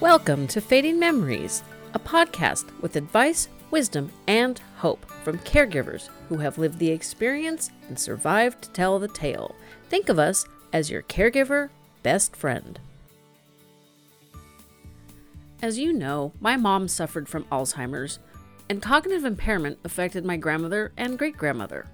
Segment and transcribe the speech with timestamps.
[0.00, 6.56] Welcome to Fading Memories, a podcast with advice, wisdom, and hope from caregivers who have
[6.56, 9.54] lived the experience and survived to tell the tale.
[9.90, 11.68] Think of us as your caregiver
[12.02, 12.80] best friend.
[15.60, 18.20] As you know, my mom suffered from Alzheimer's,
[18.70, 21.86] and cognitive impairment affected my grandmother and great grandmother.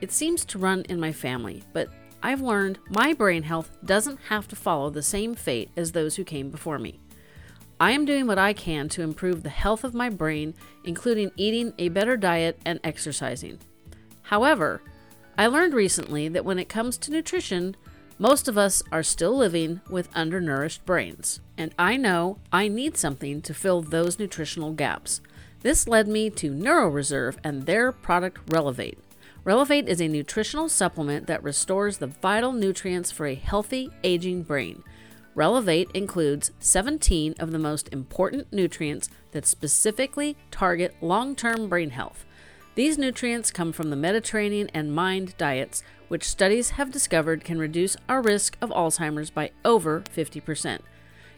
[0.00, 1.90] It seems to run in my family, but
[2.22, 6.24] I've learned my brain health doesn't have to follow the same fate as those who
[6.24, 6.98] came before me.
[7.82, 10.54] I am doing what I can to improve the health of my brain,
[10.84, 13.58] including eating a better diet and exercising.
[14.22, 14.82] However,
[15.36, 17.74] I learned recently that when it comes to nutrition,
[18.20, 23.42] most of us are still living with undernourished brains, and I know I need something
[23.42, 25.20] to fill those nutritional gaps.
[25.62, 29.00] This led me to NeuroReserve and their product Relevate.
[29.42, 34.84] Relevate is a nutritional supplement that restores the vital nutrients for a healthy, aging brain.
[35.34, 42.26] Relevate includes 17 of the most important nutrients that specifically target long term brain health.
[42.74, 47.96] These nutrients come from the Mediterranean and MIND diets, which studies have discovered can reduce
[48.08, 50.80] our risk of Alzheimer's by over 50%.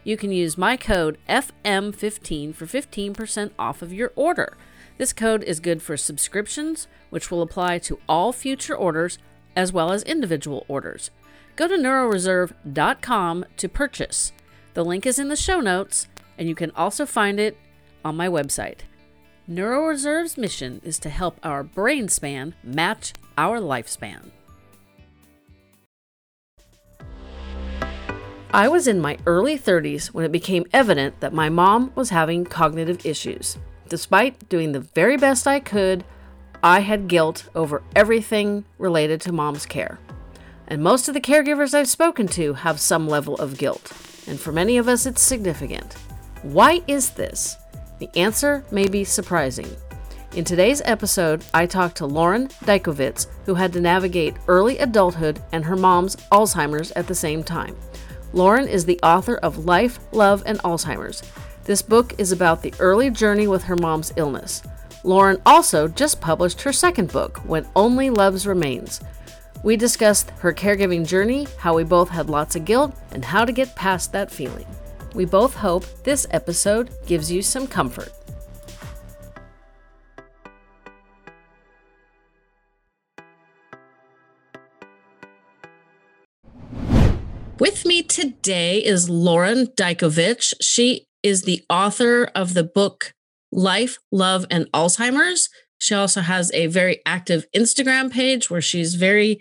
[0.03, 4.57] You can use my code FM15 for 15% off of your order.
[4.99, 9.19] This code is good for subscriptions, which will apply to all future orders
[9.57, 11.11] as well as individual orders.
[11.57, 14.33] Go to neuroreserve.com to purchase.
[14.75, 17.57] The link is in the show notes, and you can also find it
[18.05, 18.81] on my website.
[19.49, 24.31] NeuroReserve's mission is to help our brain span match our lifespan.
[28.53, 32.45] I was in my early 30s when it became evident that my mom was having
[32.45, 33.59] cognitive issues.
[33.89, 36.05] Despite doing the very best I could,
[36.63, 39.99] I had guilt over everything related to mom's care.
[40.67, 43.93] And most of the caregivers I've spoken to have some level of guilt,
[44.27, 45.95] and for many of us, it's significant.
[46.43, 47.59] Why is this?
[47.99, 49.69] The answer may be surprising.
[50.35, 55.65] In today's episode, I talked to Lauren Dykovitz, who had to navigate early adulthood and
[55.65, 57.77] her mom's Alzheimer's at the same time.
[58.33, 61.23] Lauren is the author of Life, Love, and Alzheimer's.
[61.65, 64.63] This book is about the early journey with her mom's illness.
[65.05, 69.01] Lauren also just published her second book, When Only Loves Remains.
[69.65, 73.51] We discussed her caregiving journey, how we both had lots of guilt, and how to
[73.51, 74.67] get past that feeling.
[75.15, 78.13] We both hope this episode gives you some comfort.
[87.59, 90.53] With me today is Lauren Dykovitz.
[90.61, 93.15] She is the author of the book
[93.51, 95.49] Life, Love, and Alzheimer's.
[95.79, 99.41] She also has a very active Instagram page where she's very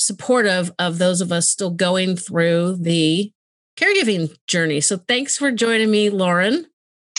[0.00, 3.30] supportive of those of us still going through the
[3.76, 4.80] caregiving journey.
[4.80, 6.66] So thanks for joining me, Lauren.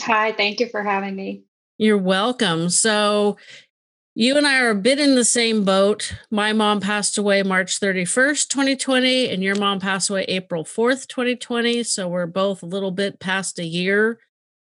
[0.01, 1.43] Hi, thank you for having me.
[1.77, 2.69] You're welcome.
[2.69, 3.37] So
[4.15, 6.15] you and I are a bit in the same boat.
[6.31, 11.83] My mom passed away March 31st, 2020, and your mom passed away April 4th, 2020.
[11.83, 14.19] So we're both a little bit past a year,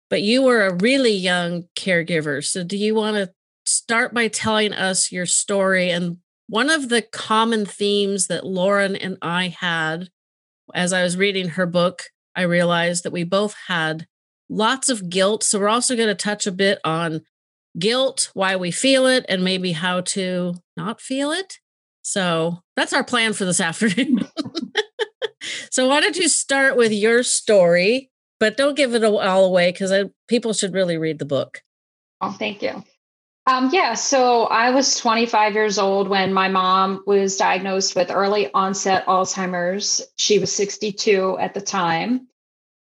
[0.09, 2.43] but you were a really young caregiver.
[2.43, 3.33] So do you want to
[3.65, 6.17] start by telling us your story and
[6.47, 10.09] one of the common themes that Lauren and I had
[10.73, 12.03] as I was reading her book,
[12.35, 14.07] I realized that we both had
[14.50, 15.44] lots of guilt.
[15.44, 17.22] So we're also going to touch a bit on
[17.78, 21.59] guilt, why we feel it, and maybe how to not feel it.
[22.01, 24.28] So that's our plan for this afternoon.
[25.72, 29.94] so why don't you start with your story, but don't give it all away because
[30.28, 31.61] people should really read the book.
[32.22, 32.84] Oh, thank you.
[33.47, 38.51] Um, yeah, so I was 25 years old when my mom was diagnosed with early
[38.51, 40.01] onset Alzheimer's.
[40.17, 42.28] She was 62 at the time.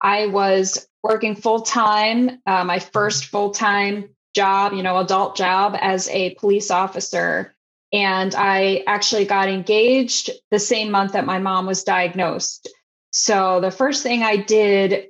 [0.01, 5.77] I was working full time, uh, my first full time job, you know, adult job
[5.79, 7.55] as a police officer.
[7.93, 12.67] And I actually got engaged the same month that my mom was diagnosed.
[13.11, 15.09] So the first thing I did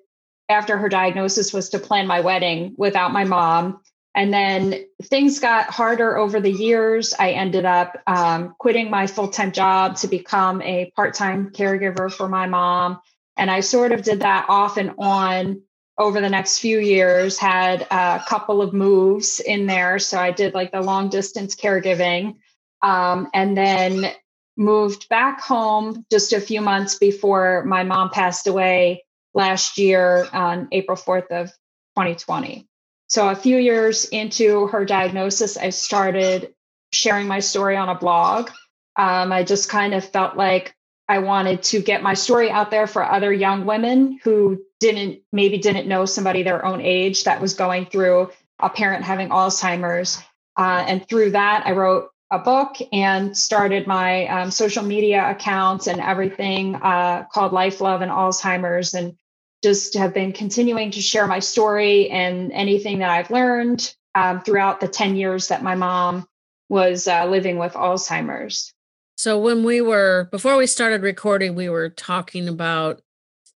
[0.49, 3.81] after her diagnosis was to plan my wedding without my mom.
[4.17, 4.73] And then
[5.03, 7.13] things got harder over the years.
[7.17, 12.11] I ended up um, quitting my full time job to become a part time caregiver
[12.11, 12.99] for my mom.
[13.37, 15.61] And I sort of did that off and on
[15.99, 19.99] over the next few years, had a couple of moves in there.
[19.99, 22.37] So I did like the long distance caregiving
[22.81, 24.11] um, and then
[24.57, 29.05] moved back home just a few months before my mom passed away
[29.35, 31.49] last year on April 4th of
[31.95, 32.67] 2020.
[33.07, 36.53] So, a few years into her diagnosis, I started
[36.93, 38.49] sharing my story on a blog.
[38.95, 40.75] Um, I just kind of felt like
[41.07, 45.57] I wanted to get my story out there for other young women who didn't maybe
[45.57, 50.21] didn't know somebody their own age that was going through a parent having Alzheimer's.
[50.57, 55.87] Uh, and through that, I wrote a book and started my um, social media accounts
[55.87, 59.15] and everything uh, called Life, Love, and Alzheimer's, and
[59.63, 64.79] just have been continuing to share my story and anything that I've learned um, throughout
[64.79, 66.27] the 10 years that my mom
[66.69, 68.73] was uh, living with Alzheimer's.
[69.15, 73.01] So, when we were, before we started recording, we were talking about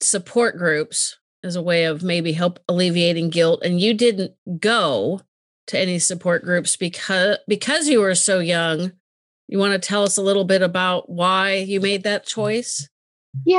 [0.01, 3.61] support groups as a way of maybe help alleviating guilt.
[3.63, 5.21] And you didn't go
[5.67, 8.93] to any support groups because because you were so young.
[9.49, 12.89] You want to tell us a little bit about why you made that choice?
[13.45, 13.59] Yeah,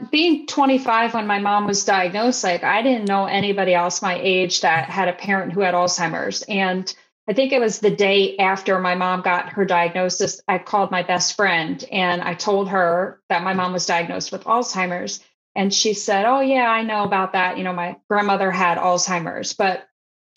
[0.00, 4.18] uh, being 25 when my mom was diagnosed, like I didn't know anybody else my
[4.20, 6.42] age that had a parent who had Alzheimer's.
[6.42, 6.94] And
[7.28, 11.02] I think it was the day after my mom got her diagnosis, I called my
[11.02, 15.20] best friend and I told her that my mom was diagnosed with Alzheimer's.
[15.56, 17.58] And she said, Oh, yeah, I know about that.
[17.58, 19.84] You know, my grandmother had Alzheimer's, but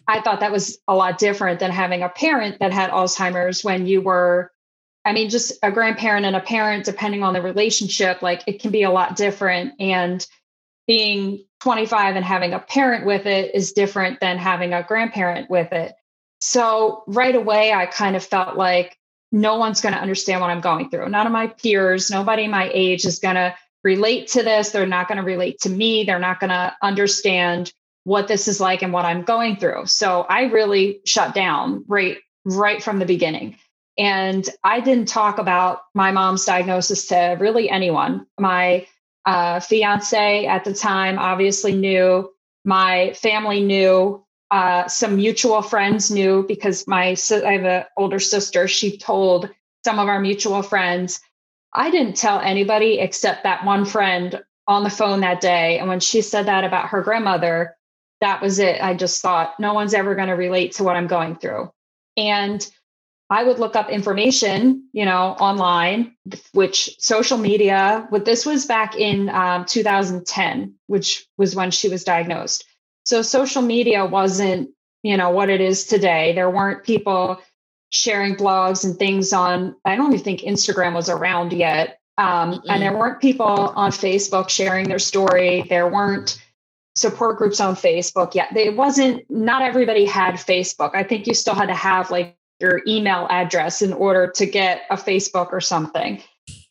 [0.07, 3.87] I thought that was a lot different than having a parent that had Alzheimer's when
[3.87, 4.51] you were,
[5.05, 8.71] I mean, just a grandparent and a parent, depending on the relationship, like it can
[8.71, 9.73] be a lot different.
[9.79, 10.25] And
[10.87, 15.71] being 25 and having a parent with it is different than having a grandparent with
[15.71, 15.93] it.
[16.39, 18.97] So right away, I kind of felt like
[19.31, 21.09] no one's going to understand what I'm going through.
[21.09, 24.71] None of my peers, nobody my age is going to relate to this.
[24.71, 26.03] They're not going to relate to me.
[26.03, 27.71] They're not going to understand
[28.03, 29.87] what this is like and what I'm going through.
[29.87, 33.57] So I really shut down right right from the beginning.
[33.97, 38.27] And I didn't talk about my mom's diagnosis to really anyone.
[38.39, 38.87] My
[39.25, 42.31] uh, fiance at the time obviously knew.
[42.63, 44.21] My family knew.
[44.51, 48.67] Uh, some mutual friends knew because my I have an older sister.
[48.67, 49.49] She told
[49.83, 51.19] some of our mutual friends.
[51.73, 55.79] I didn't tell anybody except that one friend on the phone that day.
[55.79, 57.75] And when she said that about her grandmother,
[58.21, 58.81] that was it.
[58.81, 61.71] I just thought no one's ever going to relate to what I'm going through.
[62.17, 62.65] And
[63.29, 66.15] I would look up information, you know, online,
[66.53, 72.03] which social media, what this was back in um, 2010, which was when she was
[72.03, 72.65] diagnosed.
[73.03, 74.69] So social media wasn't,
[75.01, 76.33] you know, what it is today.
[76.33, 77.41] There weren't people
[77.89, 81.99] sharing blogs and things on, I don't even think Instagram was around yet.
[82.17, 85.65] Um, and there weren't people on Facebook sharing their story.
[85.67, 86.41] There weren't
[86.95, 88.55] support groups on Facebook yet.
[88.55, 90.91] It wasn't, not everybody had Facebook.
[90.93, 94.83] I think you still had to have like your email address in order to get
[94.89, 96.21] a Facebook or something.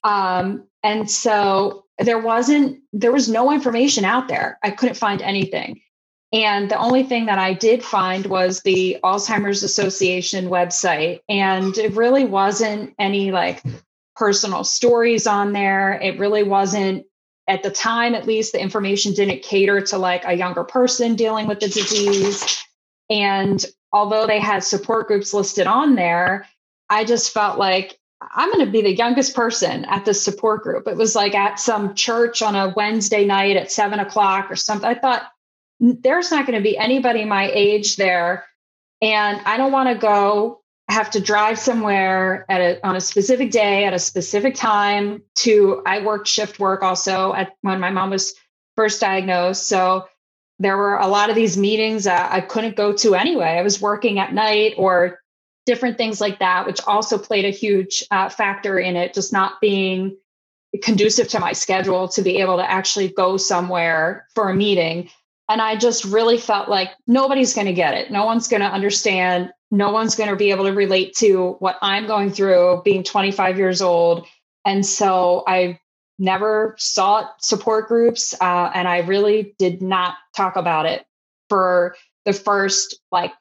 [0.02, 4.58] Um, and so there wasn't, there was no information out there.
[4.62, 5.80] I couldn't find anything.
[6.32, 11.20] And the only thing that I did find was the Alzheimer's Association website.
[11.28, 13.62] And it really wasn't any like
[14.16, 15.92] personal stories on there.
[15.92, 17.06] It really wasn't,
[17.46, 21.46] at the time at least, the information didn't cater to like a younger person dealing
[21.46, 22.64] with the disease.
[23.08, 26.46] And although they had support groups listed on there,
[26.90, 30.88] I just felt like I'm going to be the youngest person at the support group.
[30.88, 34.88] It was like at some church on a Wednesday night at seven o'clock or something.
[34.88, 35.22] I thought,
[35.78, 38.44] there's not going to be anybody my age there.
[39.00, 43.50] And I don't want to go have to drive somewhere at a, on a specific
[43.50, 48.10] day at a specific time to I worked shift work also at when my mom
[48.10, 48.34] was
[48.76, 49.66] first diagnosed.
[49.66, 50.06] So
[50.58, 53.56] there were a lot of these meetings I couldn't go to anyway.
[53.58, 55.20] I was working at night or
[55.66, 59.60] different things like that, which also played a huge uh, factor in it, just not
[59.60, 60.16] being
[60.82, 65.08] conducive to my schedule to be able to actually go somewhere for a meeting.
[65.48, 68.10] And I just really felt like nobody's going to get it.
[68.10, 69.52] No one's going to understand.
[69.70, 73.58] No one's going to be able to relate to what I'm going through being 25
[73.58, 74.26] years old.
[74.64, 75.78] And so I
[76.18, 78.34] never sought support groups.
[78.40, 81.06] Uh, and I really did not talk about it
[81.48, 83.32] for the first like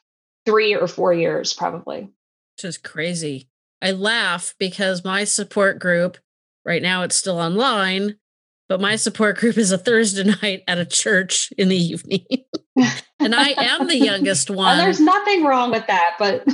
[0.46, 2.10] three or four years, probably.
[2.58, 3.50] Just crazy.
[3.82, 6.18] I laugh because my support group,
[6.66, 8.16] right now it's still online,
[8.70, 12.26] but my support group is a Thursday night at a church in the evening.
[13.20, 14.78] and I am the youngest one.
[14.78, 16.48] And there's nothing wrong with that, but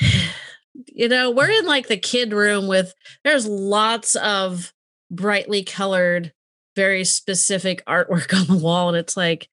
[0.96, 4.72] you know, we're in like the kid room with there's lots of
[5.10, 6.32] brightly colored,
[6.74, 8.88] very specific artwork on the wall.
[8.88, 9.48] And it's like,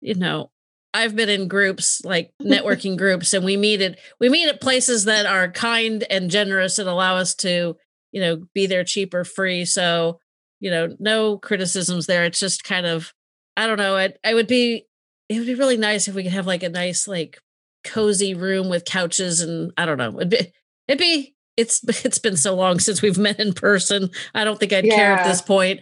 [0.00, 0.50] you know,
[0.92, 5.04] I've been in groups like networking groups and we meet at we meet at places
[5.04, 7.76] that are kind and generous and allow us to,
[8.10, 9.64] you know, be there cheap or free.
[9.64, 10.18] So
[10.58, 12.24] you know, no criticisms there.
[12.24, 13.14] It's just kind of,
[13.56, 13.96] I don't know.
[13.96, 14.86] It, I would be,
[15.28, 17.38] it would be really nice if we could have like a nice, like
[17.82, 20.20] cozy room with couches and I don't know.
[20.20, 20.52] It'd be,
[20.90, 24.10] it'd be, it's it's been so long since we've met in person.
[24.34, 24.94] I don't think I'd yeah.
[24.94, 25.80] care at this point.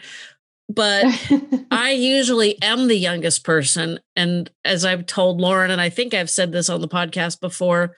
[0.69, 1.07] But
[1.71, 4.01] I usually am the youngest person.
[4.15, 7.97] And as I've told Lauren, and I think I've said this on the podcast before,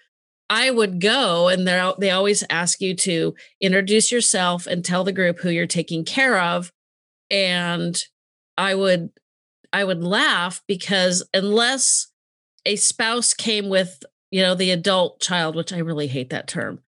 [0.48, 5.12] I would go and they they always ask you to introduce yourself and tell the
[5.12, 6.72] group who you're taking care of.
[7.30, 8.02] And
[8.56, 9.10] I would
[9.72, 12.08] I would laugh because unless
[12.66, 16.80] a spouse came with, you know, the adult child, which I really hate that term.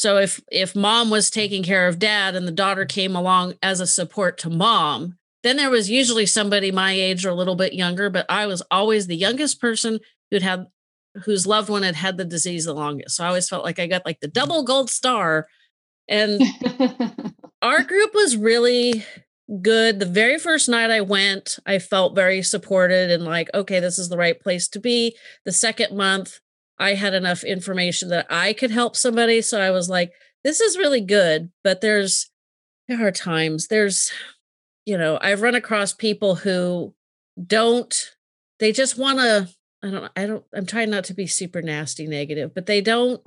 [0.00, 3.80] So if if mom was taking care of dad and the daughter came along as
[3.80, 7.74] a support to mom, then there was usually somebody my age or a little bit
[7.74, 10.68] younger, but I was always the youngest person who'd had
[11.24, 13.16] whose loved one had had the disease the longest.
[13.16, 15.48] So I always felt like I got like the double gold star.
[16.08, 16.40] And
[17.62, 19.04] our group was really
[19.60, 19.98] good.
[19.98, 24.08] The very first night I went, I felt very supported and like, okay, this is
[24.08, 25.14] the right place to be.
[25.44, 26.40] The second month,
[26.80, 29.42] I had enough information that I could help somebody.
[29.42, 31.50] So I was like, this is really good.
[31.62, 32.30] But there's,
[32.88, 34.10] there are times, there's,
[34.86, 36.94] you know, I've run across people who
[37.46, 37.94] don't,
[38.58, 39.48] they just want to,
[39.82, 43.22] I don't, I don't, I'm trying not to be super nasty negative, but they don't,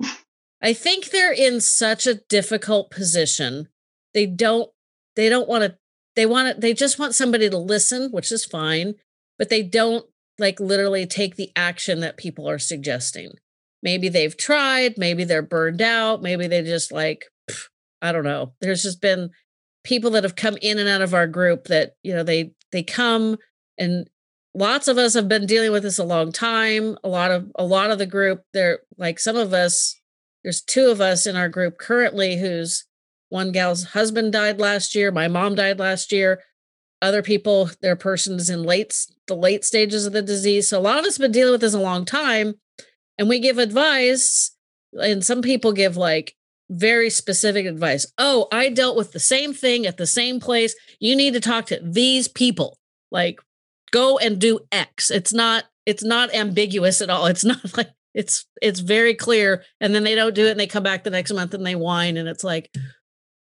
[0.62, 3.68] I think they're in such a difficult position.
[4.12, 4.70] They don't,
[5.16, 5.78] they don't want to
[6.16, 8.94] they want it they just want somebody to listen which is fine
[9.38, 10.06] but they don't
[10.38, 13.32] like literally take the action that people are suggesting
[13.84, 17.26] maybe they've tried maybe they're burned out maybe they just like
[18.02, 19.30] i don't know there's just been
[19.84, 22.82] people that have come in and out of our group that you know they they
[22.82, 23.36] come
[23.78, 24.08] and
[24.54, 27.64] lots of us have been dealing with this a long time a lot of a
[27.64, 30.00] lot of the group they're like some of us
[30.42, 32.84] there's two of us in our group currently who's
[33.34, 35.10] one gal's husband died last year.
[35.10, 36.40] My mom died last year.
[37.02, 38.94] Other people, their persons in late
[39.26, 40.68] the late stages of the disease.
[40.68, 42.54] So a lot of us have been dealing with this a long time,
[43.18, 44.50] and we give advice.
[45.00, 46.34] And some people give like
[46.70, 48.06] very specific advice.
[48.18, 50.74] Oh, I dealt with the same thing at the same place.
[51.00, 52.78] You need to talk to these people.
[53.10, 53.40] Like,
[53.90, 55.10] go and do X.
[55.10, 55.64] It's not.
[55.86, 57.26] It's not ambiguous at all.
[57.34, 60.68] It's not like it's it's very clear and then they don't do it and they
[60.68, 62.70] come back the next month and they whine and it's like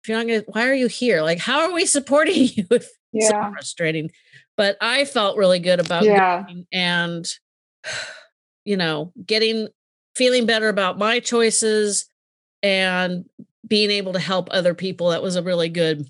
[0.07, 1.21] if you're not gonna, why are you here?
[1.21, 2.65] Like, how are we supporting you?
[2.71, 3.27] If yeah.
[3.29, 4.12] so frustrating.
[4.55, 6.45] But I felt really good about yeah.
[6.71, 7.29] and
[8.67, 9.69] you know, getting
[10.13, 12.09] feeling better about my choices
[12.62, 13.25] and
[13.65, 15.09] being able to help other people.
[15.09, 16.09] That was a really good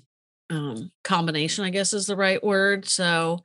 [0.50, 2.88] um, combination, I guess is the right word.
[2.88, 3.40] So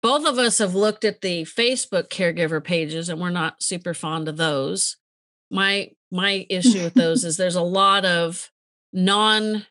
[0.00, 4.28] both of us have looked at the Facebook caregiver pages and we're not super fond
[4.28, 4.96] of those.
[5.50, 8.50] My my issue with those is there's a lot of
[8.92, 9.66] non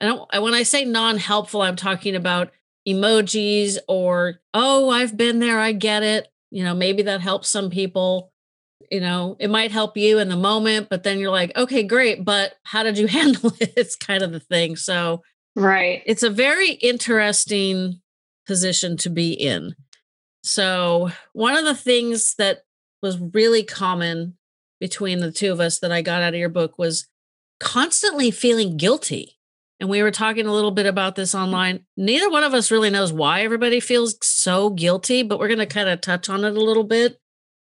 [0.00, 2.52] I don't when I say non-helpful, I'm talking about
[2.86, 6.28] emojis or oh, I've been there, I get it.
[6.50, 8.30] You know, maybe that helps some people.
[8.90, 12.24] You know, it might help you in the moment, but then you're like, okay, great,
[12.24, 13.72] but how did you handle it?
[13.76, 14.76] It's kind of the thing.
[14.76, 15.22] So,
[15.54, 16.02] right.
[16.06, 18.00] It's a very interesting
[18.46, 19.74] position to be in.
[20.42, 22.62] So, one of the things that
[23.02, 24.36] was really common
[24.78, 27.08] between the two of us that I got out of your book was
[27.58, 29.36] constantly feeling guilty
[29.78, 31.44] and we were talking a little bit about this mm-hmm.
[31.44, 31.86] online.
[31.96, 35.66] Neither one of us really knows why everybody feels so guilty, but we're going to
[35.66, 37.18] kind of touch on it a little bit.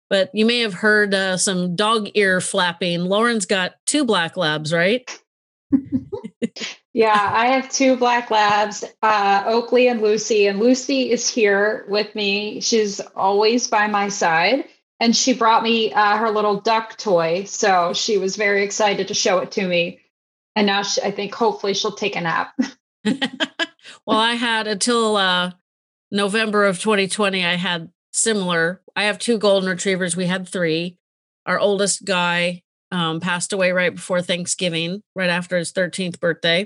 [0.09, 3.01] But you may have heard uh, some dog ear flapping.
[3.01, 5.09] Lauren's got two black labs, right?
[6.93, 10.47] yeah, I have two black labs, uh, Oakley and Lucy.
[10.47, 12.59] And Lucy is here with me.
[12.61, 14.65] She's always by my side.
[14.99, 17.45] And she brought me uh, her little duck toy.
[17.45, 19.99] So she was very excited to show it to me
[20.59, 22.53] and now she, I think hopefully she'll take a nap.
[24.05, 25.51] well, I had until uh,
[26.11, 28.81] November of 2020, I had similar.
[28.99, 30.17] I have two golden retrievers.
[30.17, 30.97] We had three.
[31.45, 36.65] Our oldest guy um, passed away right before Thanksgiving, right after his 13th birthday.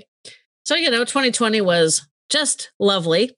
[0.64, 3.30] So, you know, 2020 was just lovely.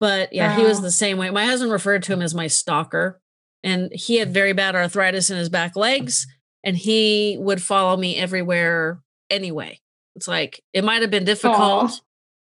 [0.00, 0.60] But yeah, uh-huh.
[0.60, 1.28] he was the same way.
[1.28, 3.20] My husband referred to him as my stalker,
[3.62, 6.26] and he had very bad arthritis in his back legs,
[6.64, 9.78] and he would follow me everywhere anyway.
[10.16, 11.90] It's like it might have been difficult.
[11.90, 12.00] Aww.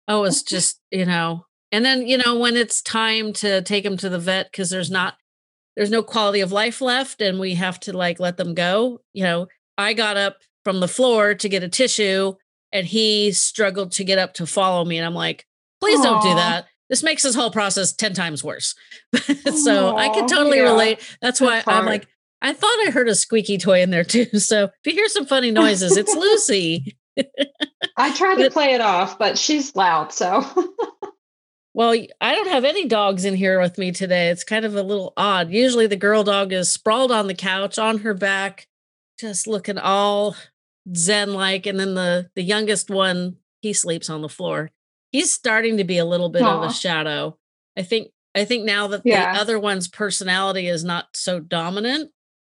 [0.06, 3.96] Oh, it's just, you know, and then, you know, when it's time to take him
[3.96, 5.14] to the vet because there's not
[5.78, 9.22] there's no quality of life left and we have to like let them go, you
[9.22, 9.46] know,
[9.78, 12.34] I got up from the floor to get a tissue
[12.72, 15.46] and he struggled to get up to follow me and I'm like,
[15.80, 16.02] "Please Aww.
[16.02, 18.74] don't do that." This makes this whole process 10 times worse.
[19.14, 20.64] so Aww, I can totally yeah.
[20.64, 21.16] relate.
[21.22, 21.62] That's, why.
[21.64, 22.08] I'm like,
[22.42, 24.26] I thought I heard a squeaky toy in there too.
[24.40, 26.96] So if you hear some funny noises, it's Lucy.
[27.96, 30.12] I tried to play it off, but she's loud.
[30.12, 30.44] So,
[31.78, 34.30] well, I don't have any dogs in here with me today.
[34.30, 35.52] It's kind of a little odd.
[35.52, 38.66] Usually the girl dog is sprawled on the couch on her back,
[39.18, 40.34] just looking all
[40.96, 44.70] zen like and then the the youngest one he sleeps on the floor
[45.12, 46.64] he's starting to be a little bit Aww.
[46.64, 47.36] of a shadow
[47.76, 49.34] i think i think now that yeah.
[49.34, 52.10] the other one's personality is not so dominant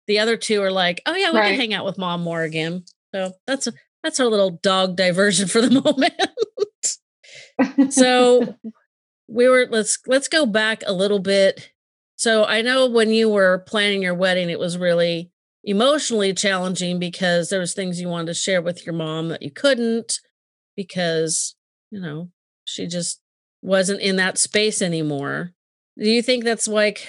[0.07, 1.50] the other two are like oh yeah we right.
[1.50, 5.49] can hang out with mom more again so that's a that's our little dog diversion
[5.49, 8.57] for the moment so
[9.29, 11.71] we were let's let's go back a little bit.
[12.17, 15.31] So i know when you were planning your wedding it was really
[15.64, 19.50] emotionally challenging because there was things you wanted to share with your mom that you
[19.50, 20.21] couldn't
[20.76, 21.55] because
[21.91, 22.31] you know
[22.64, 23.21] she just
[23.62, 25.52] wasn't in that space anymore.
[25.99, 27.07] Do you think that's like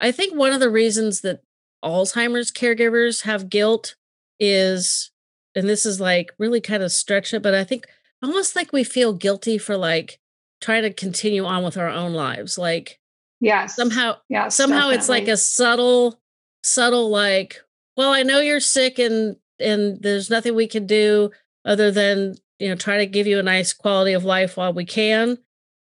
[0.00, 1.40] i think one of the reasons that
[1.84, 3.96] alzheimer's caregivers have guilt
[4.40, 5.10] is
[5.54, 7.86] and this is like really kind of stretch it but i think
[8.22, 10.18] almost like we feel guilty for like
[10.64, 12.98] trying to continue on with our own lives like
[13.40, 14.96] yeah somehow yeah somehow definitely.
[14.96, 16.18] it's like a subtle
[16.62, 17.60] subtle like
[17.96, 21.30] well i know you're sick and and there's nothing we can do
[21.64, 24.84] other than you know try to give you a nice quality of life while we
[24.84, 25.38] can.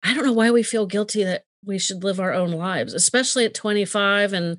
[0.04, 3.46] I don't know why we feel guilty that we should live our own lives especially
[3.46, 4.58] at 25 and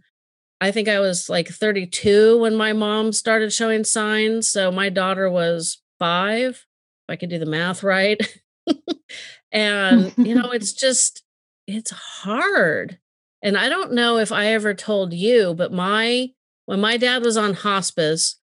[0.61, 5.29] i think i was like 32 when my mom started showing signs so my daughter
[5.29, 6.67] was 5 if
[7.09, 8.21] i could do the math right
[9.53, 11.23] and you know it's just
[11.67, 12.99] it's hard
[13.43, 16.31] and i don't know if i ever told you but my
[16.67, 18.41] when my dad was on hospice,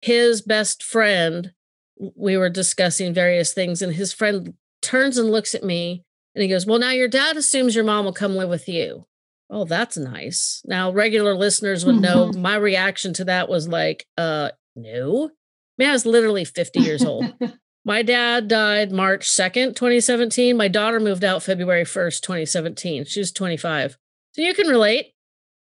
[0.00, 1.52] his best friend,
[1.96, 6.04] we were discussing various things, and his friend turns and looks at me
[6.34, 9.06] and he goes, Well, now your dad assumes your mom will come live with you.
[9.50, 10.62] Oh, that's nice.
[10.64, 12.40] Now, regular listeners would know mm-hmm.
[12.40, 15.26] my reaction to that was like, uh, no.
[15.26, 15.30] I
[15.76, 17.34] mean, I was literally 50 years old.
[17.84, 20.56] my dad died March 2nd, 2017.
[20.56, 23.04] My daughter moved out February 1st, 2017.
[23.06, 23.98] She was 25.
[24.32, 25.14] So you can relate.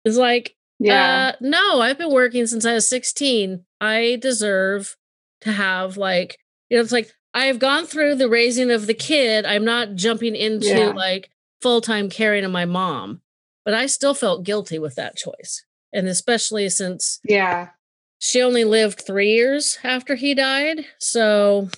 [0.05, 1.33] It's like, yeah.
[1.35, 3.65] Uh, no, I've been working since I was 16.
[3.81, 4.97] I deserve
[5.43, 9.45] to have like, you know, it's like I've gone through the raising of the kid.
[9.45, 10.89] I'm not jumping into yeah.
[10.89, 13.21] like full time caring of my mom,
[13.65, 15.65] but I still felt guilty with that choice.
[15.93, 17.71] And especially since yeah,
[18.19, 20.87] she only lived three years after he died.
[20.99, 21.69] So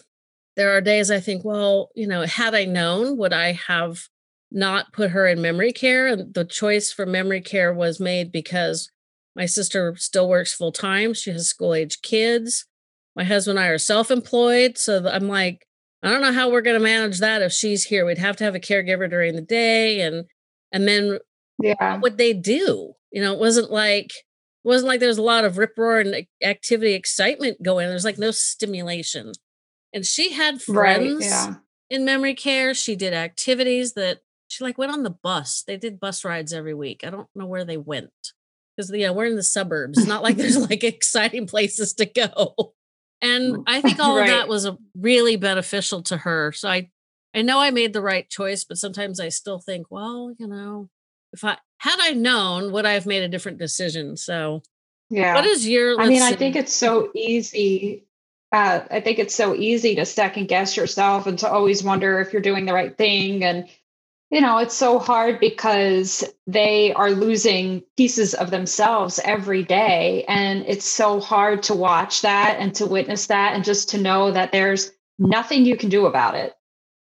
[0.57, 4.03] there are days I think, well, you know, had I known, would I have
[4.53, 6.07] not put her in memory care.
[6.07, 8.91] And the choice for memory care was made because
[9.35, 11.15] my sister still works full time.
[11.15, 12.67] She has school age kids.
[13.17, 14.79] My husband and I are self employed.
[14.79, 15.67] So I'm like,
[16.03, 18.05] I don't know how we're going to manage that if she's here.
[18.05, 20.01] We'd have to have a caregiver during the day.
[20.01, 20.25] And,
[20.73, 21.19] and then
[21.61, 21.93] yeah.
[21.93, 22.93] what would they do?
[23.11, 26.27] You know, it wasn't like, it wasn't like there's a lot of rip roar and
[26.43, 27.89] activity excitement going.
[27.89, 29.33] There's like no stimulation.
[29.93, 31.55] And she had friends right, yeah.
[31.91, 32.75] in memory care.
[32.75, 35.63] She did activities that she like went on the bus.
[35.67, 37.03] They did bus rides every week.
[37.05, 38.11] I don't know where they went
[38.77, 39.99] because yeah, we're in the suburbs.
[39.99, 42.75] It's not like there's like exciting places to go.
[43.21, 44.29] And I think all right.
[44.29, 46.53] of that was a really beneficial to her.
[46.53, 46.91] So I
[47.35, 50.91] I know I made the right choice, but sometimes I still think, well, you know,
[51.33, 54.17] if I had I known, would I have made a different decision?
[54.17, 54.63] So
[55.09, 55.35] yeah.
[55.35, 56.27] What is your I mean, see.
[56.27, 58.07] I think it's so easy.
[58.53, 62.33] Uh, I think it's so easy to second guess yourself and to always wonder if
[62.33, 63.69] you're doing the right thing and
[64.33, 70.25] you know, it's so hard because they are losing pieces of themselves every day.
[70.27, 74.31] And it's so hard to watch that and to witness that and just to know
[74.31, 76.55] that there's nothing you can do about it.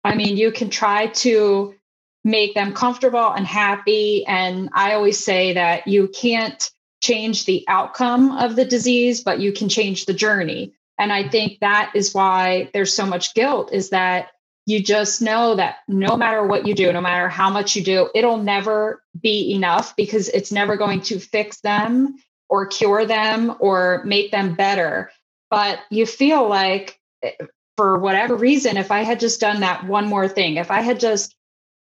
[0.02, 1.76] I mean, you can try to
[2.24, 4.26] make them comfortable and happy.
[4.26, 9.52] And I always say that you can't change the outcome of the disease, but you
[9.52, 10.74] can change the journey.
[10.98, 14.28] And I think that is why there's so much guilt is that
[14.66, 18.08] you just know that no matter what you do, no matter how much you do,
[18.14, 22.16] it'll never be enough because it's never going to fix them
[22.48, 25.10] or cure them or make them better.
[25.50, 27.32] But you feel like, eh,
[27.76, 31.00] for whatever reason, if I had just done that one more thing, if I had
[31.00, 31.34] just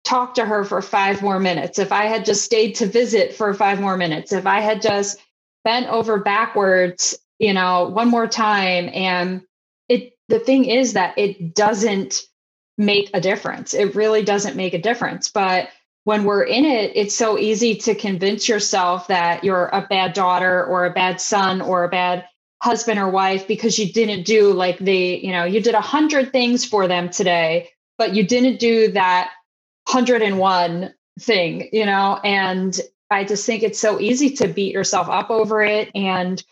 [0.05, 3.53] talked to her for five more minutes, if I had just stayed to visit for
[3.55, 5.19] five more minutes, if I had just
[5.65, 8.91] bent over backwards, you know, one more time.
[8.93, 9.43] And
[9.89, 12.23] it, the thing is that it doesn't
[12.79, 13.75] make a difference.
[13.75, 15.31] It really doesn't make a difference.
[15.31, 15.71] But
[16.05, 20.65] when we're in it, it's so easy to convince yourself that you're a bad daughter
[20.65, 22.27] or a bad son or a bad
[22.63, 26.33] husband or wife because you didn't do like the, you know, you did a hundred
[26.33, 29.31] things for them today, but you didn't do that
[29.91, 32.79] 101 thing, you know, and
[33.11, 36.43] I just think it's so easy to beat yourself up over it and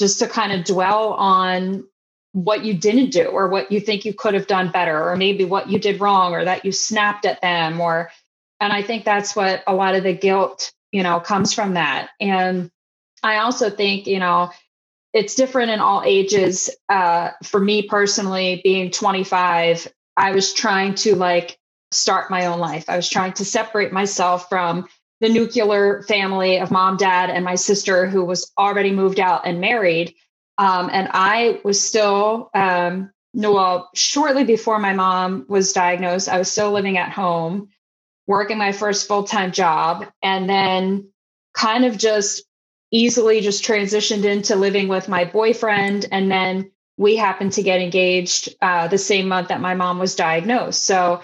[0.00, 1.84] just to kind of dwell on
[2.32, 5.44] what you didn't do or what you think you could have done better or maybe
[5.44, 8.10] what you did wrong or that you snapped at them or
[8.60, 12.10] and i think that's what a lot of the guilt you know comes from that
[12.20, 12.70] and
[13.22, 14.44] i also think you know
[15.14, 16.70] it's different in all ages.
[16.88, 21.58] Uh, for me personally, being 25, I was trying to like
[21.92, 22.86] start my own life.
[22.88, 24.88] I was trying to separate myself from
[25.20, 29.60] the nuclear family of mom, dad, and my sister who was already moved out and
[29.60, 30.14] married.
[30.58, 36.50] Um, and I was still, um, well, shortly before my mom was diagnosed, I was
[36.50, 37.68] still living at home,
[38.26, 41.10] working my first full time job, and then
[41.54, 42.44] kind of just
[42.90, 46.06] easily just transitioned into living with my boyfriend.
[46.12, 50.14] And then we happened to get engaged uh, the same month that my mom was
[50.14, 50.84] diagnosed.
[50.84, 51.22] So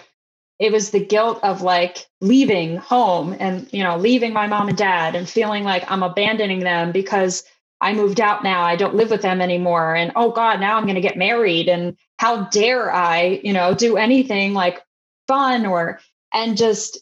[0.59, 4.79] it was the guilt of like leaving home and you know leaving my mom and
[4.79, 7.45] dad and feeling like i'm abandoning them because
[7.81, 8.63] i moved out now.
[8.63, 9.95] I don't live with them anymore.
[9.95, 11.69] And oh god now i'm going to get married.
[11.69, 14.83] And how dare i you know do anything like
[15.27, 16.01] fun or
[16.33, 16.99] and just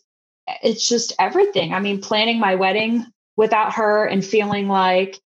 [0.63, 1.75] it's just everything.
[1.75, 5.21] I mean planning my wedding without her and feeling like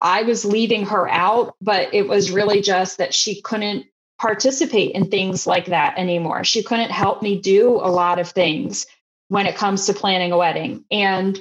[0.00, 3.86] I was leaving her out, but it was really just that she couldn't
[4.18, 6.44] participate in things like that anymore.
[6.44, 8.86] She couldn't help me do a lot of things
[9.28, 10.84] when it comes to planning a wedding.
[10.90, 11.38] And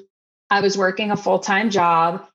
[0.50, 2.26] I was working a full time job.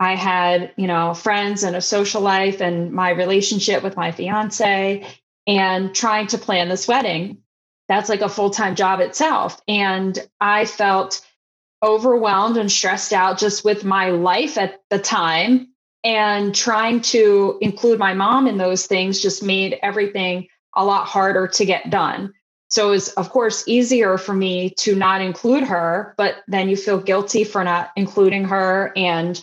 [0.00, 5.06] I had, you know, friends and a social life and my relationship with my fiance
[5.46, 7.38] and trying to plan this wedding.
[7.88, 9.60] That's like a full time job itself.
[9.66, 11.26] And I felt
[11.82, 15.68] overwhelmed and stressed out just with my life at the time
[16.08, 21.46] and trying to include my mom in those things just made everything a lot harder
[21.46, 22.32] to get done.
[22.70, 26.76] So it was, of course easier for me to not include her but then you
[26.76, 28.90] feel guilty for not including her.
[28.96, 29.40] And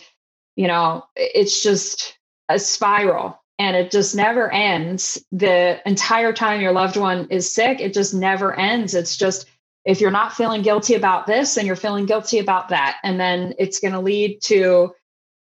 [0.56, 5.24] you know it's just a spiral and it just never ends.
[5.30, 8.92] The entire time your loved one is sick it just never ends.
[8.92, 9.46] It's just
[9.84, 12.96] if you're not feeling guilty about this and you're feeling guilty about that.
[13.04, 14.92] And then it's going to lead to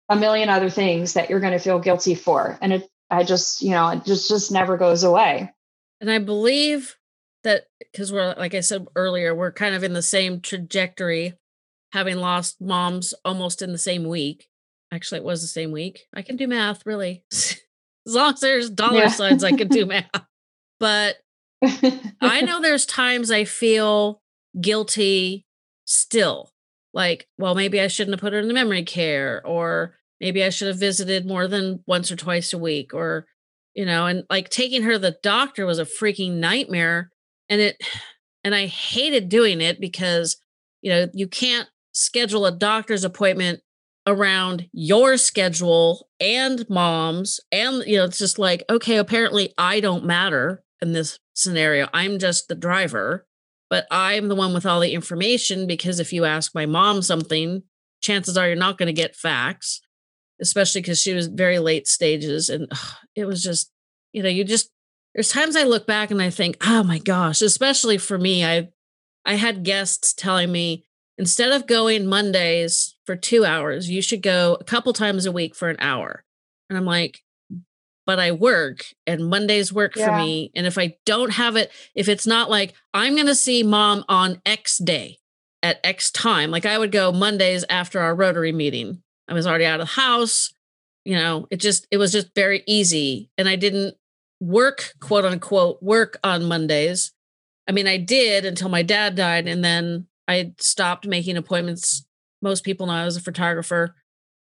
[0.08, 2.58] a million other things that you're going to feel guilty for.
[2.60, 5.50] And it i just you know it just just never goes away.
[6.00, 6.96] And i believe
[7.44, 11.34] that because we're like i said earlier we're kind of in the same trajectory
[11.92, 14.48] having lost moms almost in the same week.
[14.92, 16.06] Actually it was the same week.
[16.14, 17.24] I can do math really.
[17.32, 19.08] As long as there's dollar yeah.
[19.08, 20.26] signs i can do math.
[20.80, 21.16] But
[22.20, 24.20] i know there's times i feel
[24.60, 25.46] guilty
[25.84, 26.53] still.
[26.94, 30.50] Like, well, maybe I shouldn't have put her in the memory care, or maybe I
[30.50, 33.26] should have visited more than once or twice a week, or,
[33.74, 37.10] you know, and like taking her to the doctor was a freaking nightmare.
[37.48, 37.76] And it,
[38.44, 40.36] and I hated doing it because,
[40.82, 43.60] you know, you can't schedule a doctor's appointment
[44.06, 47.40] around your schedule and mom's.
[47.50, 51.88] And, you know, it's just like, okay, apparently I don't matter in this scenario.
[51.92, 53.26] I'm just the driver
[53.74, 57.64] but I'm the one with all the information because if you ask my mom something,
[58.00, 59.80] chances are you're not going to get facts,
[60.40, 62.48] especially because she was very late stages.
[62.48, 63.72] And ugh, it was just,
[64.12, 64.70] you know, you just,
[65.12, 68.68] there's times I look back and I think, oh my gosh, especially for me, I,
[69.24, 70.86] I had guests telling me
[71.18, 75.56] instead of going Mondays for two hours, you should go a couple times a week
[75.56, 76.22] for an hour.
[76.70, 77.23] And I'm like,
[78.06, 80.06] but I work and Mondays work yeah.
[80.06, 80.50] for me.
[80.54, 84.04] And if I don't have it, if it's not like I'm going to see mom
[84.08, 85.18] on X day
[85.62, 89.02] at X time, like I would go Mondays after our Rotary meeting.
[89.28, 90.52] I was already out of the house.
[91.04, 93.30] You know, it just, it was just very easy.
[93.36, 93.94] And I didn't
[94.40, 97.12] work, quote unquote, work on Mondays.
[97.68, 99.48] I mean, I did until my dad died.
[99.48, 102.06] And then I stopped making appointments.
[102.42, 103.94] Most people know I was a photographer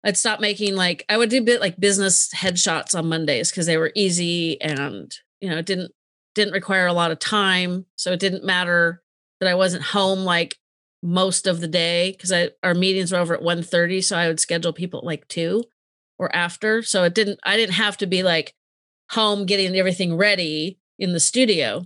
[0.05, 3.77] I'd stop making like I would do bit like business headshots on Mondays because they
[3.77, 5.91] were easy and you know it didn't
[6.35, 9.01] didn't require a lot of time, so it didn't matter
[9.39, 10.57] that I wasn't home like
[11.01, 14.39] most of the day because I our meetings were over at 1.30 so I would
[14.39, 15.63] schedule people at like two
[16.19, 18.53] or after, so it didn't I didn't have to be like
[19.11, 21.85] home getting everything ready in the studio.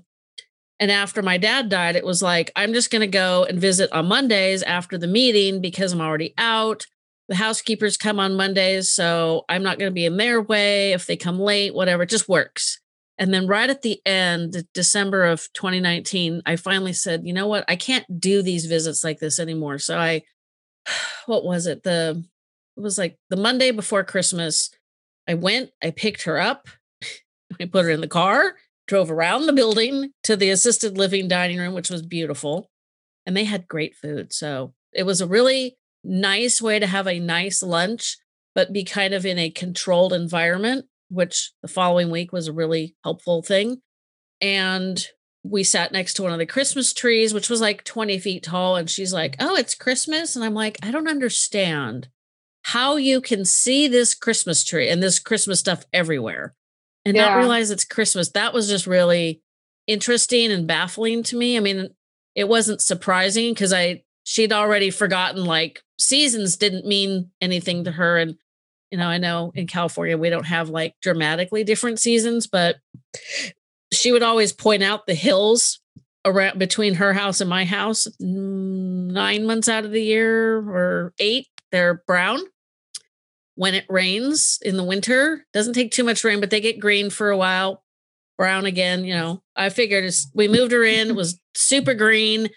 [0.82, 3.92] And after my dad died, it was like, I'm just going to go and visit
[3.92, 6.86] on Mondays after the meeting because I'm already out
[7.30, 10.94] the housekeepers come on Mondays, so I'm not going to be in their way.
[10.94, 12.82] If they come late, whatever, it just works.
[13.20, 17.66] And then right at the end, December of 2019, I finally said, you know what?
[17.68, 19.78] I can't do these visits like this anymore.
[19.78, 20.24] So I,
[21.28, 21.84] what was it?
[21.84, 22.24] The,
[22.76, 24.72] it was like the Monday before Christmas.
[25.28, 26.68] I went, I picked her up,
[27.62, 28.56] I put her in the car,
[28.88, 32.72] drove around the building to the assisted living dining room, which was beautiful.
[33.28, 34.34] And they had great food.
[34.34, 38.18] So it was a really nice way to have a nice lunch,
[38.56, 42.96] but be kind of in a controlled environment, which the following week was a really
[43.04, 43.82] helpful thing.
[44.42, 45.04] And
[45.44, 48.76] we sat next to one of the Christmas trees, which was like 20 feet tall.
[48.76, 50.36] And she's like, Oh, it's Christmas.
[50.36, 52.10] And I'm like, I don't understand
[52.64, 56.54] how you can see this Christmas tree and this Christmas stuff everywhere
[57.06, 57.30] and yeah.
[57.30, 58.32] not realize it's Christmas.
[58.32, 59.42] That was just really
[59.88, 61.58] interesting and baffling to me.
[61.58, 61.90] I mean,
[62.36, 68.18] it wasn't surprising because I she'd already forgotten like seasons didn't mean anything to her
[68.18, 68.36] and
[68.92, 72.78] you know, I know in California we don't have like dramatically different seasons, but
[73.94, 75.80] she would always point out the hills
[76.26, 81.48] around between her house and my house nine months out of the year or eight
[81.72, 82.40] they're brown.
[83.56, 87.10] When it rains in the winter doesn't take too much rain but they get green
[87.10, 87.84] for a while
[88.38, 89.44] brown again you know.
[89.56, 92.50] I figured we moved her in it was super green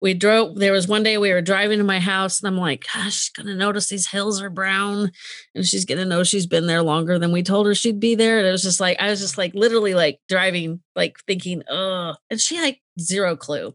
[0.00, 2.84] we drove there was one day we were driving to my house and i'm like
[2.92, 5.10] gosh she's gonna notice these hills are brown.
[5.54, 8.38] And she's gonna know she's been there longer than we told her she'd be there
[8.38, 12.14] and it was just like i was just like literally like driving like thinking oh
[12.30, 13.74] and she had zero clue.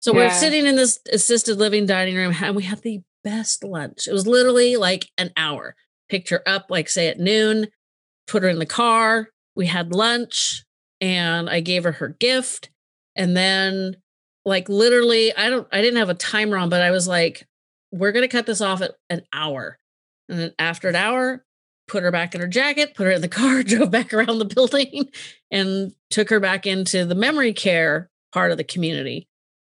[0.00, 0.18] So yeah.
[0.18, 4.08] we're sitting in this assisted living dining room and we had the best lunch.
[4.08, 5.76] It was literally like an hour.
[6.08, 7.68] Picked her up like say at noon
[8.26, 10.64] put her in the car we had lunch
[11.00, 12.70] and i gave her her gift
[13.16, 13.96] and then
[14.44, 17.46] like literally i don't i didn't have a timer on but i was like
[17.92, 19.78] we're going to cut this off at an hour.
[20.28, 21.44] And then after an hour
[21.86, 24.46] put her back in her jacket put her in the car drove back around the
[24.46, 25.10] building
[25.50, 29.28] and took her back into the memory care part of the community.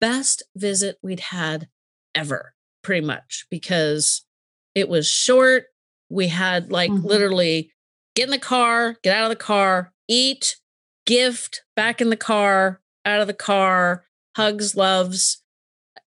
[0.01, 1.69] Best visit we'd had
[2.15, 4.25] ever pretty much because
[4.75, 5.67] it was short.
[6.11, 7.07] We had like mm-hmm.
[7.07, 7.73] literally
[8.15, 10.57] get in the car get out of the car eat
[11.07, 14.05] gift back in the car out of the car
[14.37, 15.43] hugs, loves,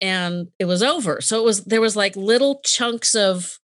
[0.01, 1.21] and it was over.
[1.21, 3.59] So it was there was like little chunks of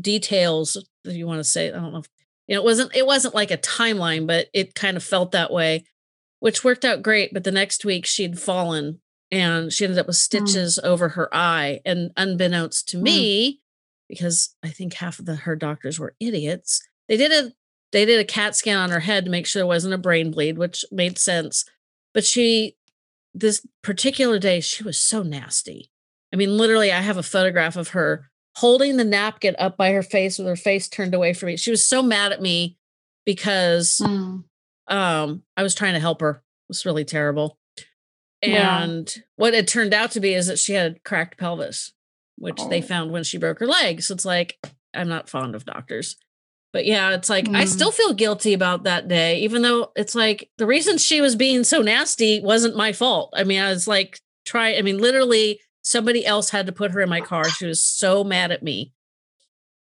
[0.00, 1.68] details if you want to say.
[1.68, 1.98] I don't know.
[1.98, 2.08] If,
[2.48, 5.52] you know, it wasn't it wasn't like a timeline, but it kind of felt that
[5.52, 5.84] way,
[6.40, 7.32] which worked out great.
[7.32, 10.20] But the next week she'd fallen and she ended up with mm.
[10.20, 10.86] stitches mm.
[10.86, 11.80] over her eye.
[11.84, 13.02] And unbeknownst to mm.
[13.02, 13.60] me,
[14.08, 17.52] because I think half of the her doctors were idiots, they did a
[17.92, 20.30] they did a CAT scan on her head to make sure there wasn't a brain
[20.30, 21.64] bleed, which made sense.
[22.14, 22.76] But she
[23.34, 25.90] this particular day, she was so nasty.
[26.32, 30.02] I mean, literally, I have a photograph of her holding the napkin up by her
[30.02, 31.56] face with her face turned away from me.
[31.56, 32.76] She was so mad at me
[33.24, 34.44] because mm.
[34.88, 36.30] um, I was trying to help her.
[36.30, 37.58] It was really terrible.
[38.42, 39.22] And yeah.
[39.36, 41.92] what it turned out to be is that she had cracked pelvis,
[42.36, 42.68] which oh.
[42.68, 44.02] they found when she broke her leg.
[44.02, 44.58] So it's like,
[44.92, 46.16] I'm not fond of doctors.
[46.72, 47.56] But yeah, it's like mm.
[47.56, 51.36] I still feel guilty about that day, even though it's like the reason she was
[51.36, 53.32] being so nasty wasn't my fault.
[53.36, 57.00] I mean, I was like, try, I mean, literally somebody else had to put her
[57.00, 57.48] in my car.
[57.50, 58.92] She was so mad at me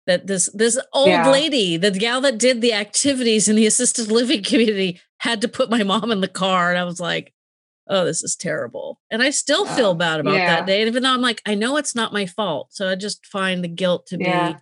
[0.08, 1.30] that this this old yeah.
[1.30, 5.70] lady, the gal that did the activities in the assisted living community, had to put
[5.70, 6.70] my mom in the car.
[6.70, 7.34] And I was like,
[7.88, 9.00] oh, this is terrible.
[9.10, 10.58] And I still feel uh, bad about yeah.
[10.58, 10.82] that day.
[10.82, 12.68] And even though I'm like, I know it's not my fault.
[12.72, 14.54] So I just find the guilt to yeah.
[14.54, 14.58] be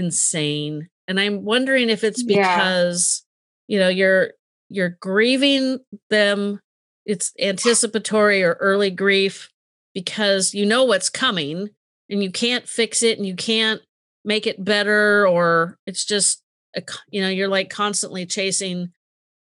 [0.00, 3.24] insane and i'm wondering if it's because
[3.66, 3.74] yeah.
[3.74, 4.30] you know you're
[4.68, 5.78] you're grieving
[6.10, 6.60] them
[7.04, 9.50] it's anticipatory or early grief
[9.94, 11.70] because you know what's coming
[12.10, 13.80] and you can't fix it and you can't
[14.24, 16.42] make it better or it's just
[16.76, 18.92] a, you know you're like constantly chasing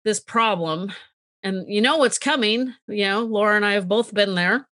[0.04, 0.90] this problem
[1.42, 4.66] and you know what's coming you know Lauren and i have both been there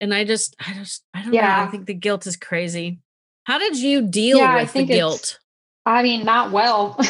[0.00, 1.58] and i just i just i don't yeah.
[1.58, 3.00] know i think the guilt is crazy
[3.44, 5.40] how did you deal yeah, with the guilt
[5.88, 7.00] I mean, not well.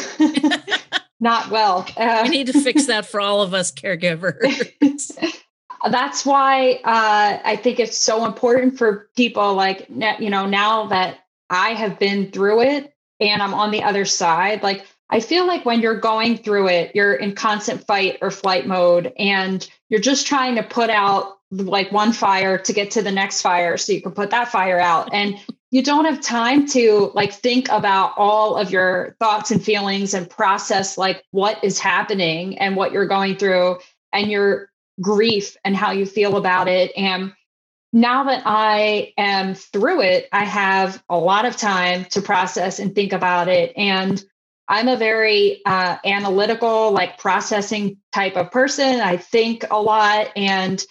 [1.19, 1.85] not well.
[1.97, 4.41] Uh, we need to fix that for all of us caregivers.
[5.89, 9.87] That's why uh, I think it's so important for people like,
[10.19, 14.63] you know, now that I have been through it and I'm on the other side,
[14.63, 18.65] like, I feel like when you're going through it, you're in constant fight or flight
[18.65, 23.11] mode and you're just trying to put out like one fire to get to the
[23.11, 25.09] next fire so you can put that fire out.
[25.13, 25.35] And
[25.71, 30.29] you don't have time to like think about all of your thoughts and feelings and
[30.29, 33.77] process like what is happening and what you're going through
[34.11, 36.91] and your grief and how you feel about it.
[36.97, 37.33] And
[37.91, 42.93] now that i am through it i have a lot of time to process and
[42.93, 43.73] think about it.
[43.75, 44.23] And
[44.67, 49.01] i'm a very uh, analytical like processing type of person.
[49.01, 50.83] I think a lot and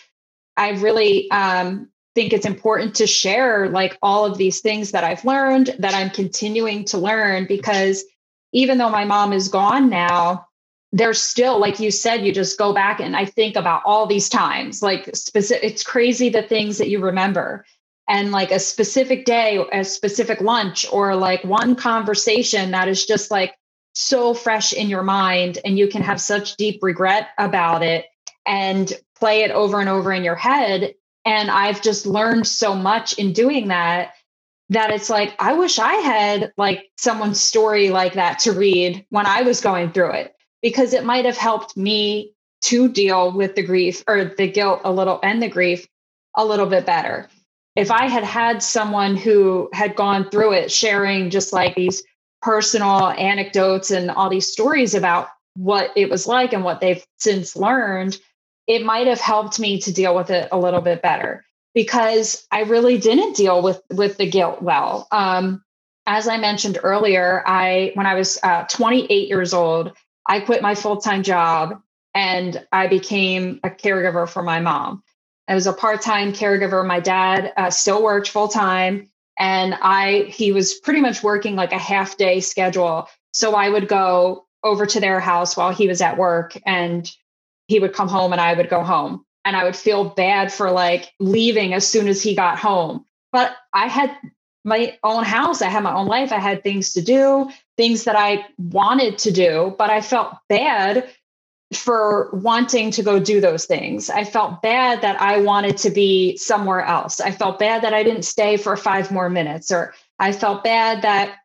[0.57, 1.89] i really um,
[2.19, 6.11] think it's important to share like all of these things that I've learned that I'm
[6.11, 8.05] continuing to learn because
[8.53, 10.49] even though my mom is gone now,
[10.91, 14.29] there's still like you said you just go back and I think about all these
[14.29, 17.65] times like specific it's crazy the things that you remember.
[18.09, 23.31] And like a specific day a specific lunch or like one conversation that is just
[23.31, 23.55] like
[23.95, 28.07] so fresh in your mind and you can have such deep regret about it
[28.45, 30.95] and play it over and over in your head
[31.29, 34.15] and I've just learned so much in doing that.
[34.71, 39.27] that it's like, I wish I had like someone's story like that to read when
[39.27, 43.63] I was going through it, because it might have helped me to deal with the
[43.63, 45.87] grief or the guilt a little and the grief
[46.35, 47.29] a little bit better.
[47.77, 52.03] If I had had someone who had gone through it sharing just like these
[52.43, 57.55] personal anecdotes and all these stories about what it was like and what they've since
[57.55, 58.19] learned,
[58.69, 62.63] it might have helped me to deal with it a little bit better because I
[62.63, 65.09] really didn't deal with with the guilt well.
[65.11, 65.65] Um,
[66.07, 69.93] as I mentioned earlier, I when I was uh, 28 years old,
[70.27, 71.81] I quit my full time job
[72.15, 75.03] and I became a caregiver for my mom.
[75.49, 76.87] I was a part time caregiver.
[76.87, 81.73] My dad uh, still worked full time, and I he was pretty much working like
[81.73, 83.09] a half day schedule.
[83.33, 87.11] So I would go over to their house while he was at work, and
[87.69, 90.71] he would come home, and I would go home and I would feel bad for
[90.71, 93.05] like leaving as soon as he got home.
[93.33, 94.15] But I had
[94.65, 98.17] my own house, I had my own life, I had things to do, things that
[98.17, 101.09] I wanted to do, but I felt bad
[101.73, 104.11] for wanting to go do those things.
[104.11, 107.21] I felt bad that I wanted to be somewhere else.
[107.21, 111.03] I felt bad that I didn't stay for 5 more minutes or I felt bad
[111.03, 111.37] that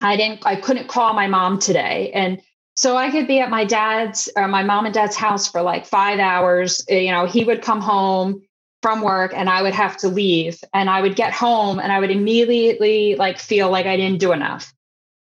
[0.00, 2.40] I didn't I couldn't call my mom today and
[2.74, 5.62] so I could be at my dad's or uh, my mom and dad's house for
[5.62, 6.84] like five hours.
[6.90, 8.42] Uh, you know, he would come home
[8.80, 10.62] from work and I would have to leave.
[10.72, 14.32] And I would get home and I would immediately like feel like I didn't do
[14.32, 14.72] enough.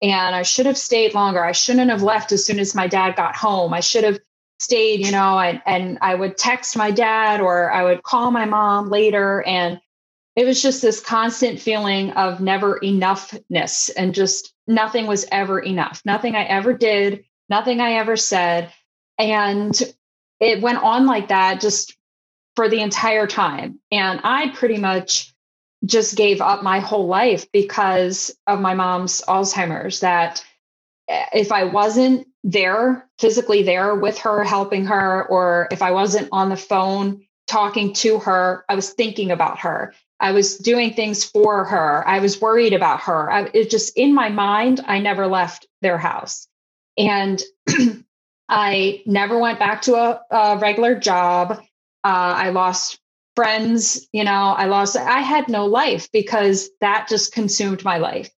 [0.00, 1.44] And I should have stayed longer.
[1.44, 3.74] I shouldn't have left as soon as my dad got home.
[3.74, 4.20] I should have
[4.60, 8.44] stayed, you know, and, and I would text my dad or I would call my
[8.44, 9.42] mom later.
[9.42, 9.80] And
[10.36, 16.00] it was just this constant feeling of never enoughness and just nothing was ever enough.
[16.04, 18.72] Nothing I ever did nothing I ever said.
[19.18, 19.78] And
[20.40, 21.96] it went on like that just
[22.56, 23.80] for the entire time.
[23.90, 25.34] And I pretty much
[25.84, 30.00] just gave up my whole life because of my mom's Alzheimer's.
[30.00, 30.44] That
[31.08, 36.48] if I wasn't there, physically there with her, helping her, or if I wasn't on
[36.48, 39.94] the phone talking to her, I was thinking about her.
[40.20, 42.06] I was doing things for her.
[42.06, 43.30] I was worried about her.
[43.30, 46.48] I, it just in my mind, I never left their house.
[46.98, 47.42] And
[48.48, 51.52] I never went back to a, a regular job.
[51.52, 51.62] Uh,
[52.04, 52.98] I lost
[53.36, 58.30] friends, you know, I lost, I had no life because that just consumed my life.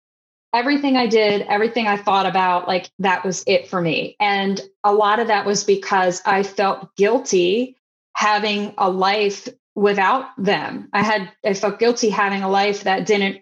[0.53, 4.16] Everything I did, everything I thought about, like that was it for me.
[4.20, 7.79] And a lot of that was because I felt guilty
[8.14, 10.90] having a life without them.
[10.92, 13.40] I had, I felt guilty having a life that didn't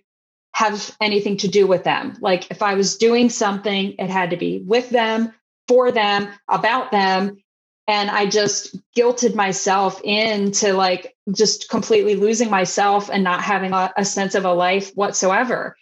[0.54, 2.16] have anything to do with them.
[2.20, 5.32] Like if I was doing something, it had to be with them,
[5.68, 7.38] for them, about them.
[7.86, 13.92] And I just guilted myself into like just completely losing myself and not having a,
[13.96, 15.76] a sense of a life whatsoever.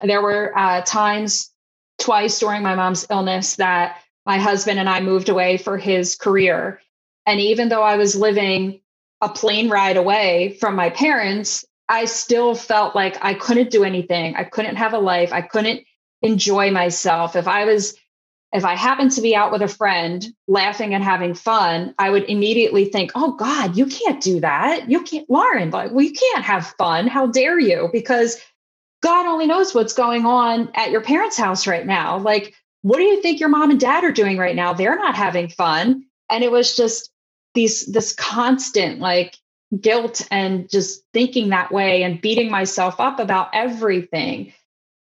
[0.00, 1.50] There were uh, times
[1.98, 6.80] twice during my mom's illness that my husband and I moved away for his career.
[7.26, 8.80] And even though I was living
[9.20, 14.36] a plane ride away from my parents, I still felt like I couldn't do anything.
[14.36, 15.32] I couldn't have a life.
[15.32, 15.84] I couldn't
[16.22, 17.34] enjoy myself.
[17.36, 17.96] If I was,
[18.52, 22.24] if I happened to be out with a friend laughing and having fun, I would
[22.24, 24.90] immediately think, oh God, you can't do that.
[24.90, 27.06] You can't, Lauren, like, well, you can't have fun.
[27.06, 27.88] How dare you?
[27.92, 28.38] Because
[29.02, 32.18] God only knows what's going on at your parents' house right now.
[32.18, 34.72] Like, what do you think your mom and dad are doing right now?
[34.72, 36.04] They're not having fun.
[36.30, 37.10] And it was just
[37.54, 39.36] these, this constant, like,
[39.80, 44.52] guilt and just thinking that way and beating myself up about everything.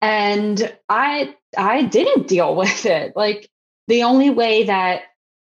[0.00, 3.14] And i i didn't deal with it.
[3.16, 3.50] Like
[3.88, 5.02] the only way that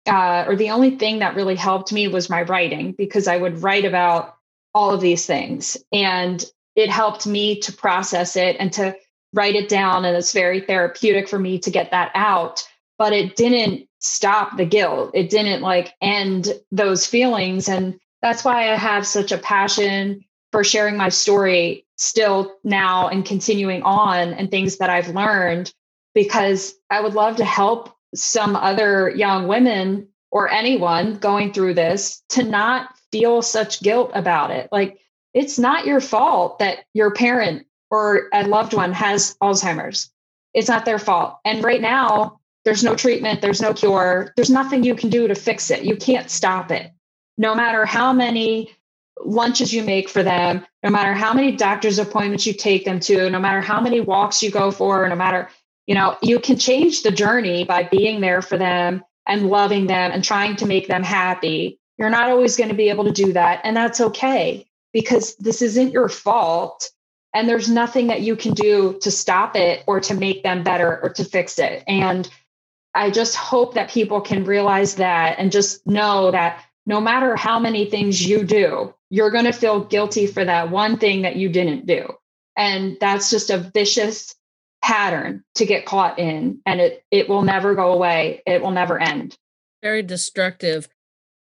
[0.05, 3.63] uh, or the only thing that really helped me was my writing because i would
[3.63, 4.35] write about
[4.73, 5.77] all of these things.
[5.91, 6.43] And
[6.75, 8.95] it helped me to process it and to
[9.33, 12.67] write it down and it's very therapeutic for me to get that out.
[12.97, 15.11] But it didn't stop the guilt.
[15.13, 17.69] It didn't like end those feelings.
[17.69, 23.25] And that's why I have such a passion for sharing my story still now and
[23.25, 25.73] continuing on and things that I've learned
[26.15, 32.23] because I would love to help some other young women or anyone going through this
[32.29, 34.69] to not feel such guilt about it.
[34.71, 34.99] Like
[35.33, 40.09] it's not your fault that your parent or a loved one has Alzheimer's.
[40.53, 41.39] It's not their fault.
[41.43, 45.35] And right now, there's no treatment, there's no cure, there's nothing you can do to
[45.35, 45.83] fix it.
[45.83, 46.93] You can't stop it
[47.37, 48.71] no matter how many
[49.23, 53.29] lunches you make for them, no matter how many doctor's appointments you take them to,
[53.29, 55.49] no matter how many walks you go for, no matter,
[55.87, 60.11] you know, you can change the journey by being there for them and loving them
[60.11, 61.79] and trying to make them happy.
[61.97, 63.61] You're not always going to be able to do that.
[63.63, 66.89] And that's okay because this isn't your fault.
[67.33, 70.99] and there's nothing that you can do to stop it or to make them better
[71.01, 71.83] or to fix it.
[71.87, 72.29] And
[72.93, 77.59] I just hope that people can realize that and just know that no matter how
[77.59, 81.49] many things you do, you're going to feel guilty for that one thing that you
[81.49, 82.07] didn't do.
[82.57, 84.35] And that's just a vicious
[84.83, 88.41] pattern to get caught in and it it will never go away.
[88.45, 89.37] It will never end.
[89.81, 90.89] Very destructive.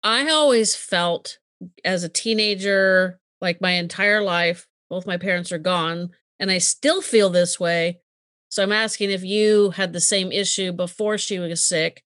[0.02, 1.38] I always felt
[1.84, 6.10] as a teenager, like my entire life, both my parents are gone,
[6.40, 8.00] and I still feel this way.
[8.48, 12.02] So I'm asking if you had the same issue before she was sick.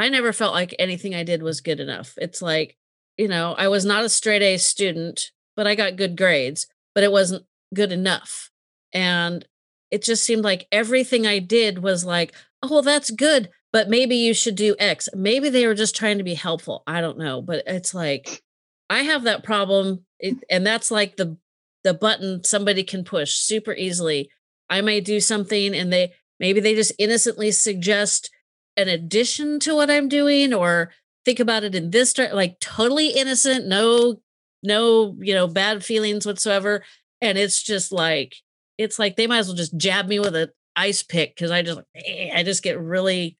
[0.00, 2.14] I never felt like anything I did was good enough.
[2.16, 2.76] It's like,
[3.16, 7.04] you know, I was not a straight A student, but I got good grades, but
[7.04, 7.44] it wasn't
[7.74, 8.50] good enough.
[8.92, 9.46] And
[9.90, 12.32] it just seemed like everything I did was like,
[12.62, 15.08] oh, well, that's good, but maybe you should do X.
[15.14, 16.82] Maybe they were just trying to be helpful.
[16.86, 17.42] I don't know.
[17.42, 18.42] But it's like,
[18.88, 20.04] I have that problem.
[20.18, 21.36] It, and that's like the
[21.82, 24.30] the button somebody can push super easily.
[24.68, 28.30] I may do something and they maybe they just innocently suggest
[28.76, 30.92] an addition to what I'm doing or
[31.24, 34.20] think about it in this like totally innocent, no
[34.62, 36.84] no, you know, bad feelings whatsoever
[37.20, 38.36] and it's just like
[38.78, 41.62] it's like they might as well just jab me with an ice pick cuz I
[41.62, 43.38] just eh, I just get really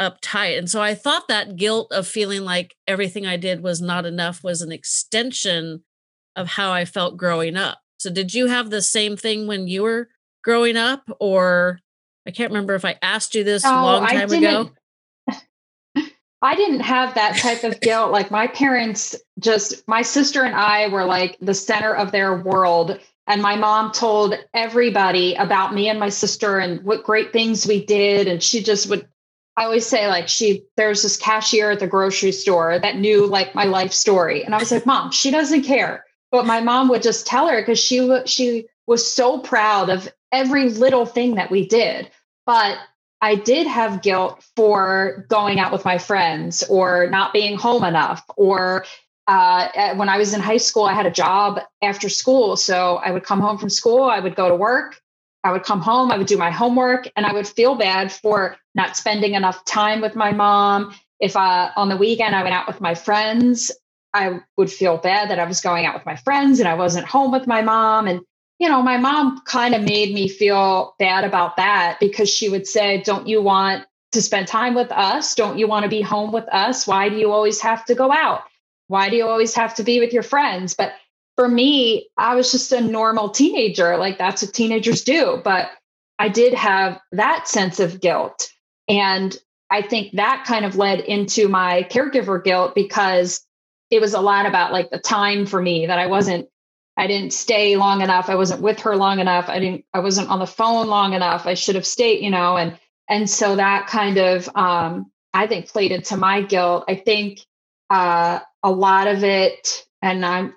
[0.00, 0.58] uptight.
[0.58, 4.42] And so I thought that guilt of feeling like everything I did was not enough
[4.42, 5.84] was an extension
[6.34, 7.80] of how I felt growing up.
[7.98, 10.08] So did you have the same thing when you were
[10.42, 11.80] growing up or
[12.26, 14.70] I can't remember if I asked you this a long time ago.
[16.42, 18.12] I didn't have that type of guilt.
[18.12, 22.98] Like my parents just my sister and I were like the center of their world
[23.26, 27.84] and my mom told everybody about me and my sister and what great things we
[27.84, 29.06] did and she just would
[29.56, 33.54] I always say like she there's this cashier at the grocery store that knew like
[33.54, 37.02] my life story and I was like mom she doesn't care but my mom would
[37.02, 41.66] just tell her because she she was so proud of every little thing that we
[41.66, 42.10] did.
[42.46, 42.78] But
[43.20, 48.22] I did have guilt for going out with my friends or not being home enough.
[48.36, 48.84] Or
[49.26, 52.56] uh, when I was in high school, I had a job after school.
[52.56, 55.00] So I would come home from school, I would go to work,
[55.44, 58.56] I would come home, I would do my homework, and I would feel bad for
[58.74, 60.94] not spending enough time with my mom.
[61.20, 63.70] If uh, on the weekend I went out with my friends,
[64.12, 67.06] I would feel bad that I was going out with my friends and I wasn't
[67.06, 68.08] home with my mom.
[68.08, 68.22] And,
[68.60, 72.66] you know, my mom kind of made me feel bad about that because she would
[72.66, 75.34] say, Don't you want to spend time with us?
[75.34, 76.86] Don't you want to be home with us?
[76.86, 78.42] Why do you always have to go out?
[78.88, 80.74] Why do you always have to be with your friends?
[80.74, 80.92] But
[81.36, 83.96] for me, I was just a normal teenager.
[83.96, 85.40] Like that's what teenagers do.
[85.42, 85.70] But
[86.18, 88.50] I did have that sense of guilt.
[88.88, 89.34] And
[89.70, 93.42] I think that kind of led into my caregiver guilt because
[93.90, 96.50] it was a lot about like the time for me that I wasn't
[96.96, 98.28] I didn't stay long enough.
[98.30, 99.48] I wasn't with her long enough.
[99.48, 101.46] I didn't I wasn't on the phone long enough.
[101.46, 102.78] I should have stayed, you know, and
[103.08, 106.84] and so that kind of um I think played into my guilt.
[106.88, 107.40] I think
[107.90, 110.50] uh a lot of it and I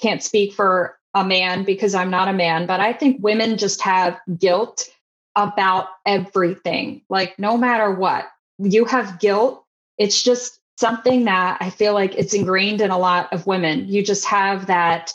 [0.00, 3.82] can't speak for a man because I'm not a man, but I think women just
[3.82, 4.88] have guilt
[5.36, 7.02] about everything.
[7.08, 8.26] Like no matter what,
[8.58, 9.64] you have guilt.
[9.98, 13.88] It's just something that I feel like it's ingrained in a lot of women.
[13.88, 15.12] You just have that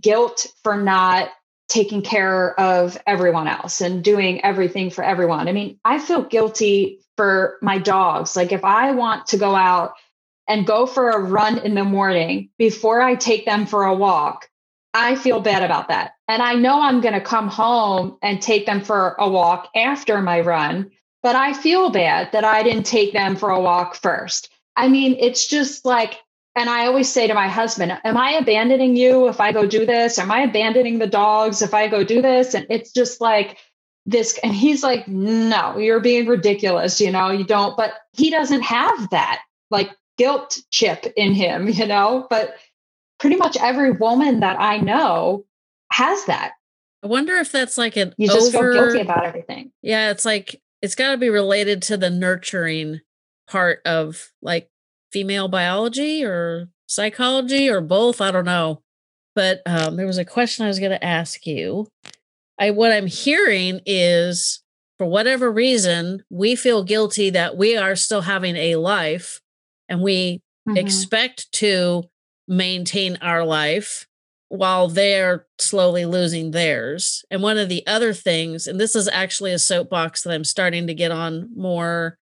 [0.00, 1.30] guilt for not
[1.68, 5.48] taking care of everyone else and doing everything for everyone.
[5.48, 8.36] I mean, I feel guilty for my dogs.
[8.36, 9.94] Like if I want to go out
[10.48, 14.48] and go for a run in the morning before I take them for a walk,
[14.92, 16.12] I feel bad about that.
[16.28, 20.20] And I know I'm going to come home and take them for a walk after
[20.20, 20.90] my run,
[21.22, 24.50] but I feel bad that I didn't take them for a walk first.
[24.76, 26.18] I mean, it's just like,
[26.54, 29.86] and I always say to my husband, Am I abandoning you if I go do
[29.86, 30.18] this?
[30.18, 32.54] Am I abandoning the dogs if I go do this?
[32.54, 33.58] And it's just like
[34.04, 34.38] this.
[34.42, 37.00] And he's like, No, you're being ridiculous.
[37.00, 41.86] You know, you don't, but he doesn't have that like guilt chip in him, you
[41.86, 42.54] know, but
[43.18, 45.46] pretty much every woman that I know
[45.90, 46.52] has that.
[47.02, 48.72] I wonder if that's like an you just over...
[48.72, 49.72] feel guilty about everything.
[49.80, 53.00] Yeah, it's like it's got to be related to the nurturing
[53.48, 54.70] part of like
[55.12, 58.20] female biology or psychology or both.
[58.20, 58.82] I don't know.
[59.34, 61.88] But um, there was a question I was going to ask you.
[62.58, 64.62] I what I'm hearing is
[64.98, 69.40] for whatever reason we feel guilty that we are still having a life
[69.88, 70.76] and we mm-hmm.
[70.76, 72.04] expect to
[72.46, 74.06] maintain our life
[74.48, 77.24] while they're slowly losing theirs.
[77.30, 80.86] And one of the other things, and this is actually a soapbox that I'm starting
[80.88, 82.18] to get on more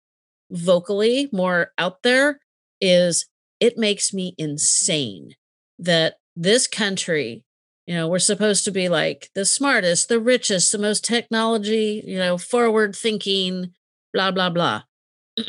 [0.50, 2.38] vocally, more out there,
[2.80, 3.26] is
[3.60, 5.34] it makes me insane
[5.78, 7.44] that this country
[7.86, 12.18] You know, we're supposed to be like the smartest, the richest, the most technology, you
[12.18, 13.72] know, forward thinking,
[14.12, 14.82] blah, blah, blah.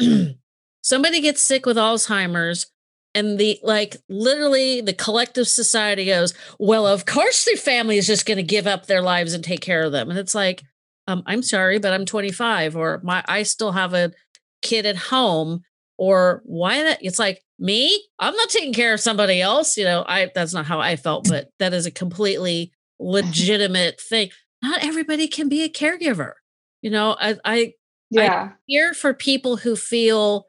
[0.83, 2.71] Somebody gets sick with Alzheimer's,
[3.13, 8.25] and the like literally the collective society goes, Well, of course the family is just
[8.25, 10.09] going to give up their lives and take care of them.
[10.09, 10.63] And it's like,
[11.07, 14.13] um, I'm sorry, but I'm 25, or my I still have a
[14.61, 15.61] kid at home,
[16.01, 19.77] or why that it's like me, I'm not taking care of somebody else.
[19.77, 24.31] You know, I that's not how I felt, but that is a completely legitimate thing.
[24.63, 26.33] Not everybody can be a caregiver.
[26.81, 27.73] You know, I I
[28.09, 28.53] yeah.
[28.65, 30.47] Here for people who feel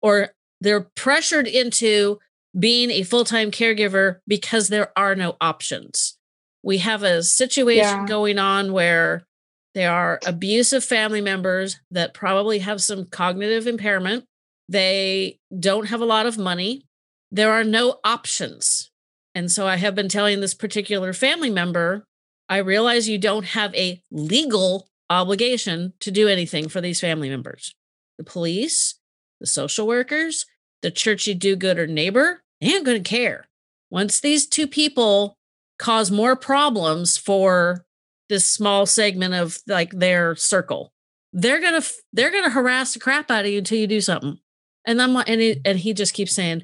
[0.00, 0.30] or
[0.62, 2.18] they're pressured into
[2.58, 6.16] being a full-time caregiver because there are no options.
[6.62, 8.06] We have a situation yeah.
[8.06, 9.26] going on where
[9.74, 14.24] there are abusive family members that probably have some cognitive impairment.
[14.68, 16.86] They don't have a lot of money.
[17.30, 18.90] There are no options.
[19.34, 22.04] And so I have been telling this particular family member,
[22.48, 27.74] I realize you don't have a legal obligation to do anything for these family members.
[28.18, 28.94] The police,
[29.40, 30.46] the social workers,
[30.82, 33.48] the churchy do gooder neighbor, they ain't going to care.
[33.90, 35.36] Once these two people
[35.78, 37.84] cause more problems for
[38.28, 40.92] this small segment of like their circle.
[41.32, 44.38] They're gonna they're gonna harass the crap out of you until you do something.
[44.86, 46.62] And I'm and he, and he just keeps saying,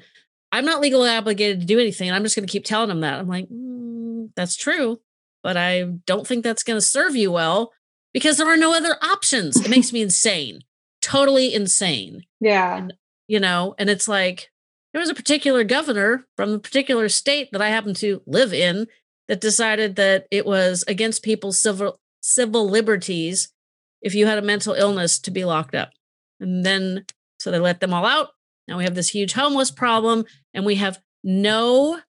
[0.51, 2.11] "I'm not legally obligated to do anything.
[2.11, 4.99] I'm just gonna keep telling him that." I'm like, mm, "That's true,
[5.43, 7.71] but I don't think that's gonna serve you well
[8.13, 10.61] because there are no other options." It makes me insane,
[11.01, 12.23] totally insane.
[12.39, 12.93] Yeah, and,
[13.27, 14.51] you know, and it's like
[14.93, 18.87] there was a particular governor from a particular state that I happen to live in
[19.27, 23.53] that decided that it was against people's civil civil liberties
[24.01, 25.91] if you had a mental illness to be locked up.
[26.39, 27.05] And then
[27.41, 28.29] so they let them all out.
[28.67, 31.99] Now we have this huge homeless problem and we have no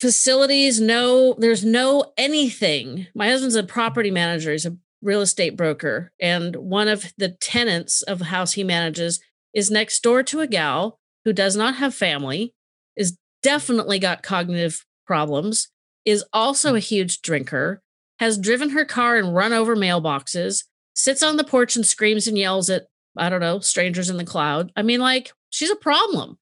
[0.00, 3.06] facilities, no there's no anything.
[3.14, 8.02] My husband's a property manager, he's a real estate broker, and one of the tenants
[8.02, 9.20] of the house he manages
[9.54, 12.54] is next door to a gal who does not have family,
[12.96, 15.68] is definitely got cognitive problems,
[16.04, 17.82] is also a huge drinker,
[18.18, 20.64] has driven her car and run over mailboxes,
[20.94, 22.86] sits on the porch and screams and yells at,
[23.16, 24.72] I don't know, strangers in the cloud.
[24.76, 26.38] I mean, like, she's a problem.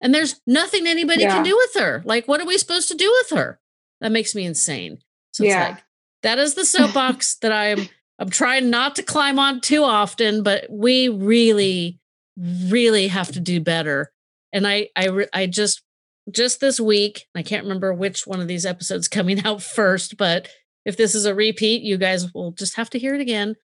[0.00, 1.34] And there's nothing anybody yeah.
[1.34, 2.02] can do with her.
[2.04, 3.60] Like, what are we supposed to do with her?
[4.00, 4.98] That makes me insane.
[5.32, 5.68] So yeah.
[5.68, 5.84] Like,
[6.22, 10.66] that is the soapbox that I'm I'm trying not to climb on too often, but
[10.70, 11.98] we really,
[12.36, 14.12] really have to do better.
[14.52, 15.82] And I I I just
[16.30, 20.48] just this week, I can't remember which one of these episodes coming out first, but
[20.84, 23.54] if this is a repeat, you guys will just have to hear it again.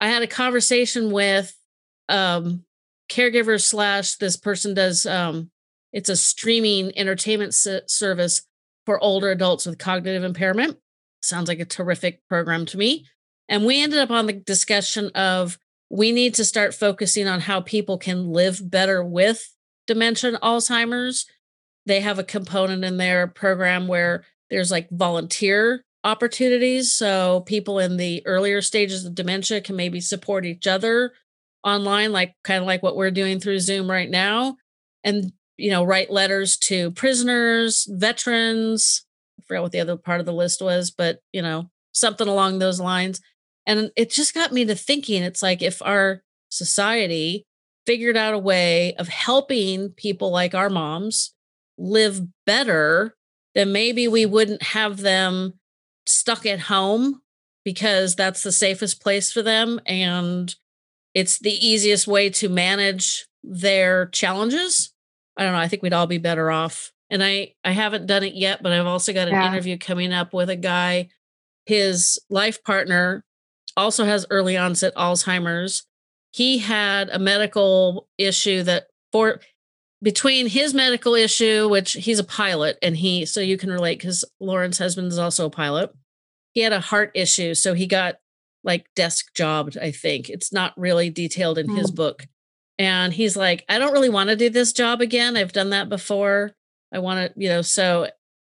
[0.00, 1.56] I had a conversation with
[2.08, 2.64] um
[3.10, 5.50] caregiver slash this person does um
[5.92, 8.42] it's a streaming entertainment service
[8.84, 10.76] for older adults with cognitive impairment.
[11.22, 13.06] Sounds like a terrific program to me.
[13.48, 15.56] And we ended up on the discussion of
[15.90, 19.54] we need to start focusing on how people can live better with
[19.86, 21.26] dementia and Alzheimer's
[21.86, 26.92] they have a component in their program where there's like volunteer opportunities.
[26.92, 31.12] So people in the earlier stages of dementia can maybe support each other
[31.64, 34.56] online, like kind of like what we're doing through Zoom right now.
[35.02, 39.04] And, you know, write letters to prisoners, veterans.
[39.38, 42.58] I forgot what the other part of the list was, but, you know, something along
[42.58, 43.20] those lines.
[43.66, 47.46] And it just got me to thinking it's like if our society
[47.86, 51.34] figured out a way of helping people like our moms
[51.78, 53.16] live better,
[53.54, 55.54] then maybe we wouldn't have them
[56.06, 57.20] stuck at home
[57.64, 60.54] because that's the safest place for them and
[61.14, 64.92] it's the easiest way to manage their challenges.
[65.36, 66.90] I don't know, I think we'd all be better off.
[67.10, 69.48] And I I haven't done it yet, but I've also got an yeah.
[69.48, 71.08] interview coming up with a guy
[71.66, 73.24] his life partner
[73.76, 75.86] also has early onset Alzheimer's.
[76.30, 79.40] He had a medical issue that for
[80.02, 84.24] between his medical issue, which he's a pilot, and he, so you can relate because
[84.40, 85.90] Lauren's husband is also a pilot.
[86.52, 88.16] He had a heart issue, so he got
[88.64, 90.28] like desk jobbed, I think.
[90.28, 91.76] It's not really detailed in mm.
[91.76, 92.26] his book.
[92.78, 95.36] And he's like, I don't really want to do this job again.
[95.36, 96.52] I've done that before.
[96.92, 98.08] I want to, you know, so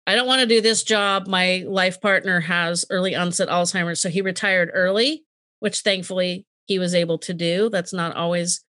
[0.07, 1.27] I don't want to do this job.
[1.27, 4.01] My life partner has early onset Alzheimer's.
[4.01, 5.25] So he retired early,
[5.61, 7.71] which thankfully he was able to do.
[7.71, 8.63] That's not always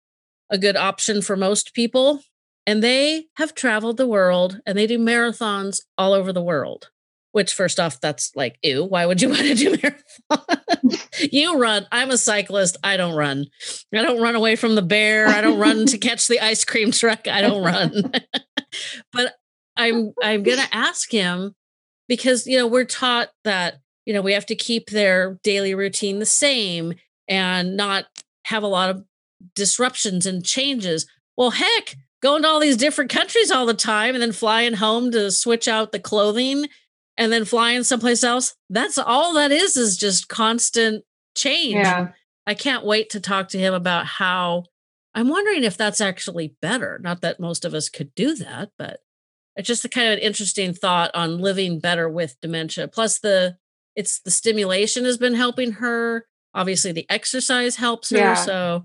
[0.50, 2.22] a good option for most people
[2.68, 6.90] and they have traveled the world and they do marathons all over the world
[7.32, 10.60] which first off that's like ew why would you want to do marathon
[11.32, 11.86] you run.
[11.92, 12.76] I'm a cyclist.
[12.82, 13.46] I don't run.
[13.94, 15.26] I don't run away from the bear.
[15.26, 17.28] I don't run to catch the ice cream truck.
[17.28, 18.12] I don't run.
[19.12, 19.34] But
[19.78, 21.54] i'm i'm gonna ask him
[22.08, 26.18] because you know we're taught that you know we have to keep their daily routine
[26.18, 26.94] the same
[27.28, 28.04] and not
[28.44, 29.04] have a lot of
[29.54, 31.06] disruptions and changes.
[31.36, 35.12] Well heck going to all these different countries all the time and then flying home
[35.12, 36.66] to switch out the clothing
[37.18, 41.04] and then flying someplace else that's all that is is just constant
[41.36, 41.74] change.
[41.74, 42.08] Yeah.
[42.46, 44.64] i can't wait to talk to him about how
[45.14, 49.00] i'm wondering if that's actually better not that most of us could do that but
[49.56, 52.86] it's just a kind of an interesting thought on living better with dementia.
[52.86, 53.56] Plus the
[53.96, 56.26] it's the stimulation has been helping her.
[56.54, 58.34] Obviously the exercise helps her Yeah.
[58.34, 58.82] so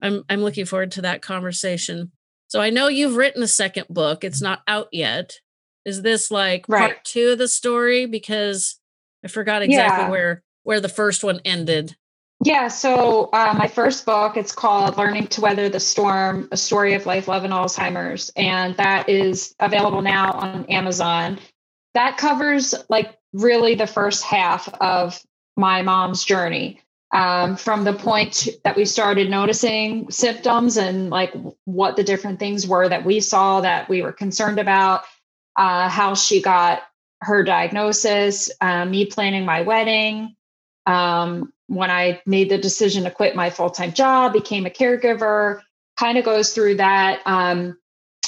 [0.00, 2.12] i'm i'm looking forward to that conversation.
[2.46, 4.22] So i know you've written a second book.
[4.22, 5.40] It's not out yet
[5.84, 8.78] is this like part two of the story because
[9.24, 10.10] i forgot exactly Yeah.
[10.10, 11.96] where where the first one ended
[12.44, 12.66] Yeah.
[12.68, 17.06] So uh, my first book, it's called "Learning to Weather the Storm: A Story of
[17.06, 21.38] Life, Love, and Alzheimer's," and that is available now on Amazon.
[21.94, 25.22] That covers like really the first half of
[25.56, 26.80] my mom's journey,
[27.12, 31.32] um, from the point that we started noticing symptoms and like
[31.64, 35.04] what the different things were that we saw that we were concerned about,
[35.56, 36.82] uh, how she got
[37.20, 40.34] her diagnosis, uh, me planning my wedding.
[40.86, 45.60] Um, when I made the decision to quit my full time job, became a caregiver,
[45.96, 47.20] kind of goes through that.
[47.24, 47.78] Um,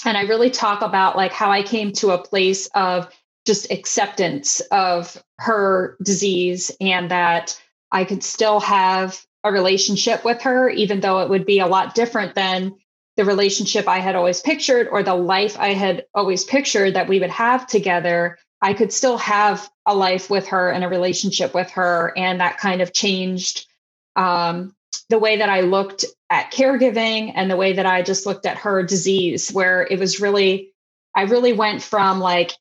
[0.05, 3.09] and I really talk about like how I came to a place of
[3.45, 7.61] just acceptance of her disease and that
[7.91, 11.95] I could still have a relationship with her, even though it would be a lot
[11.95, 12.75] different than
[13.17, 17.21] the relationship I had always pictured or the life I had always pictured that we
[17.21, 18.39] would have together.
[18.61, 22.13] I could still have a life with her and a relationship with her.
[22.17, 23.67] And that kind of changed
[24.17, 24.75] um,
[25.11, 28.59] the way that I looked at caregiving and the way that I just looked at
[28.59, 30.73] her disease, where it was really,
[31.15, 32.53] I really went from like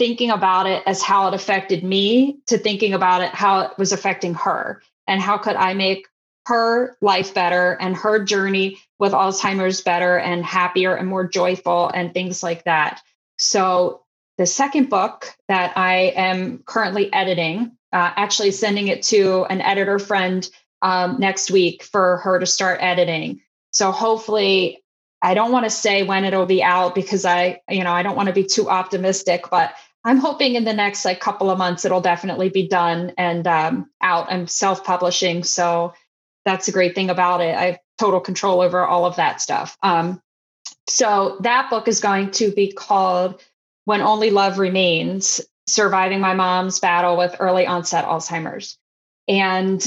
[0.00, 3.92] thinking about it as how it affected me to thinking about it how it was
[3.92, 6.06] affecting her and how could I make
[6.46, 12.12] her life better and her journey with Alzheimer's better and happier and more joyful and
[12.12, 13.00] things like that.
[13.38, 14.02] So
[14.38, 19.98] the second book that I am currently editing, uh, actually sending it to an editor
[19.98, 20.48] friend
[20.82, 23.42] um, next week for her to start editing.
[23.70, 24.82] So hopefully,
[25.22, 28.16] I don't want to say when it'll be out because I, you know, I don't
[28.16, 31.84] want to be too optimistic, but I'm hoping in the next like couple of months
[31.84, 34.32] it'll definitely be done and um, out.
[34.32, 35.92] I'm self-publishing, so
[36.44, 37.54] that's a great thing about it.
[37.54, 39.76] I have total control over all of that stuff.
[39.82, 40.20] Um,
[40.88, 43.42] so that book is going to be called
[43.84, 48.78] when Only Love Remains Surviving My Mom's Battle with Early Onset Alzheimer's.
[49.28, 49.86] And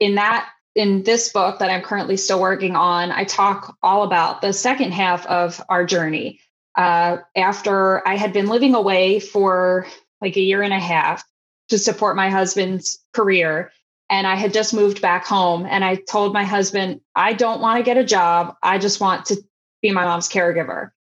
[0.00, 4.42] in that, in this book that I'm currently still working on, I talk all about
[4.42, 6.40] the second half of our journey.
[6.74, 9.86] Uh, after I had been living away for
[10.20, 11.24] like a year and a half
[11.68, 13.70] to support my husband's career,
[14.14, 17.78] and I had just moved back home, and I told my husband, I don't want
[17.78, 18.54] to get a job.
[18.62, 19.42] I just want to
[19.82, 20.92] be my mom's caregiver.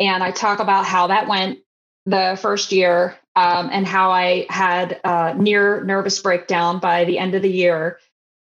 [0.00, 1.60] And I talk about how that went
[2.04, 7.36] the first year um, and how I had a near nervous breakdown by the end
[7.36, 8.00] of the year.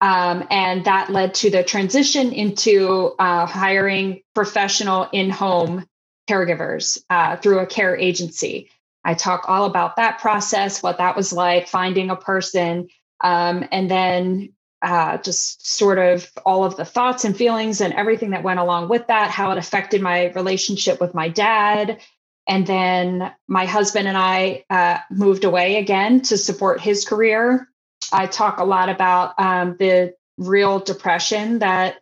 [0.00, 5.84] Um, and that led to the transition into uh, hiring professional in home
[6.26, 8.70] caregivers uh, through a care agency.
[9.04, 12.88] I talk all about that process, what that was like, finding a person,
[13.20, 14.52] um, and then
[14.82, 18.88] uh, just sort of all of the thoughts and feelings and everything that went along
[18.88, 22.00] with that, how it affected my relationship with my dad.
[22.48, 27.68] And then my husband and I uh, moved away again to support his career.
[28.12, 31.96] I talk a lot about um, the real depression that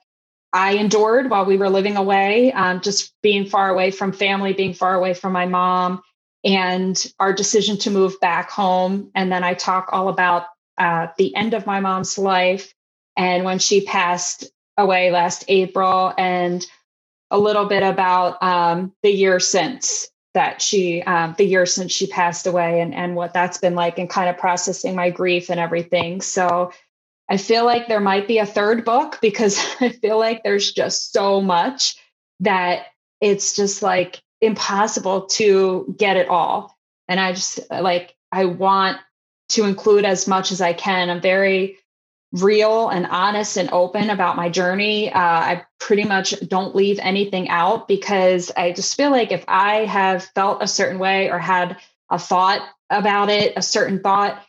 [0.52, 4.72] I endured while we were living away, um, just being far away from family, being
[4.72, 6.00] far away from my mom,
[6.44, 9.10] and our decision to move back home.
[9.14, 10.44] And then I talk all about
[10.78, 12.74] uh, the end of my mom's life
[13.18, 16.64] and when she passed away last April, and
[17.30, 22.06] a little bit about um, the year since that she, um, the year since she
[22.06, 25.58] passed away, and and what that's been like, and kind of processing my grief and
[25.58, 26.20] everything.
[26.20, 26.72] So
[27.28, 31.12] I feel like there might be a third book because I feel like there's just
[31.12, 31.96] so much
[32.40, 32.86] that
[33.20, 36.78] it's just like impossible to get it all.
[37.08, 38.98] And I just like, I want
[39.50, 41.10] to include as much as I can.
[41.10, 41.78] I'm very
[42.32, 45.10] real and honest and open about my journey.
[45.10, 49.86] Uh, I pretty much don't leave anything out because I just feel like if I
[49.86, 51.78] have felt a certain way or had
[52.10, 54.42] a thought about it, a certain thought,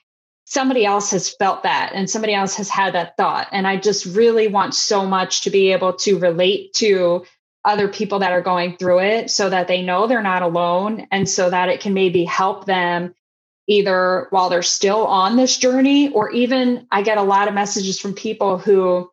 [0.46, 3.48] somebody else has felt that and somebody else has had that thought.
[3.52, 7.26] And I just really want so much to be able to relate to
[7.64, 11.30] other people that are going through it so that they know they're not alone and
[11.30, 13.14] so that it can maybe help them
[13.70, 18.00] either while they're still on this journey, or even I get a lot of messages
[18.00, 19.10] from people who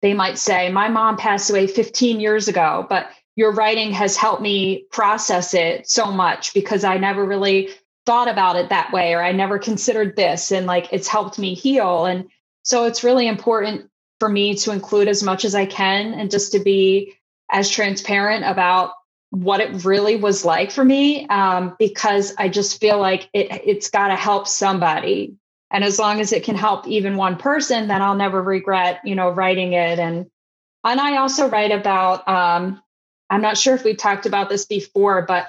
[0.00, 4.42] they might say, My mom passed away 15 years ago, but your writing has helped
[4.42, 7.70] me process it so much because I never really
[8.06, 10.52] thought about it that way, or I never considered this.
[10.52, 12.06] And like it's helped me heal.
[12.06, 12.28] And
[12.62, 16.52] so it's really important for me to include as much as I can and just
[16.52, 17.14] to be
[17.50, 18.92] as transparent about
[19.30, 23.90] what it really was like for me um, because I just feel like it, it's
[23.90, 25.36] got to help somebody.
[25.70, 29.14] And as long as it can help even one person, then I'll never regret, you
[29.14, 29.98] know, writing it.
[29.98, 30.28] And
[30.82, 32.26] and I also write about.
[32.28, 32.82] Um,
[33.30, 35.46] I'm not sure if we talked about this before, but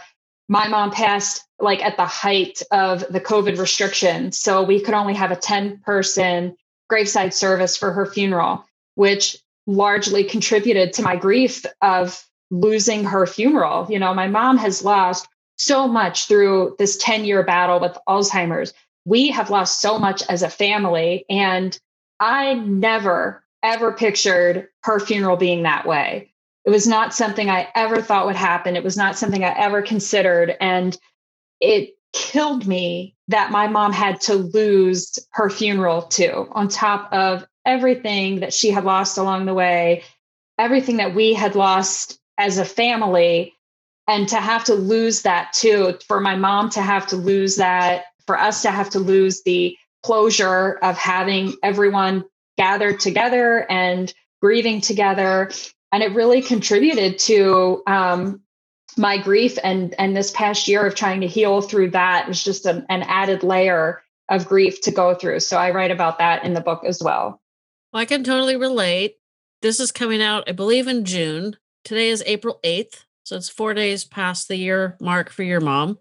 [0.48, 5.16] my mom passed like at the height of the COVID restrictions, so we could only
[5.16, 6.56] have a 10 person
[6.90, 8.66] graveside service for her funeral,
[8.96, 13.88] which largely contributed to my grief of losing her funeral.
[13.90, 15.28] You know, my mom has lost
[15.58, 18.74] so much through this 10 year battle with Alzheimer's.
[19.06, 21.26] We have lost so much as a family.
[21.30, 21.78] And
[22.20, 26.34] I never, ever pictured her funeral being that way.
[26.66, 28.76] It was not something I ever thought would happen.
[28.76, 30.56] It was not something I ever considered.
[30.60, 30.96] And
[31.60, 37.46] it killed me that my mom had to lose her funeral too, on top of
[37.66, 40.04] everything that she had lost along the way,
[40.60, 43.54] everything that we had lost as a family
[44.08, 48.06] and to have to lose that too for my mom to have to lose that
[48.26, 52.26] for us to have to lose the closure of having everyone
[52.58, 55.50] gathered together and grieving together.
[55.92, 58.42] And it really contributed to um,
[58.98, 62.66] my grief and and this past year of trying to heal through that was just
[62.66, 65.40] a, an added layer of grief to go through.
[65.40, 67.42] So i write about that in the book as well.
[67.94, 69.16] Well i can totally relate.
[69.62, 73.74] This is coming out i believe in june Today is April 8th, so it's four
[73.74, 75.98] days past the year mark for your mom.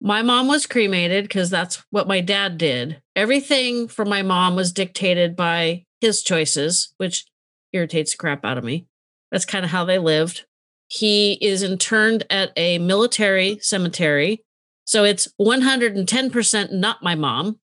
[0.00, 3.00] My mom was cremated because that's what my dad did.
[3.14, 7.26] Everything for my mom was dictated by his choices, which
[7.72, 8.86] irritates the crap out of me.
[9.30, 10.46] That's kind of how they lived.
[10.88, 14.42] He is interned at a military cemetery.
[14.84, 17.60] So it's 110% not my mom.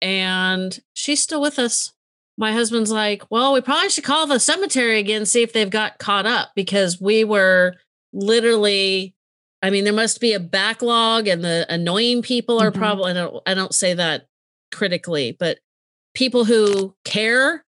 [0.00, 1.92] And she's still with us
[2.38, 5.98] my husband's like, well, we probably should call the cemetery again, see if they've got
[5.98, 7.74] caught up because we were
[8.12, 9.14] literally,
[9.62, 12.80] I mean, there must be a backlog and the annoying people are mm-hmm.
[12.80, 14.26] probably, I don't, I don't say that
[14.70, 15.58] critically, but
[16.14, 17.64] people who care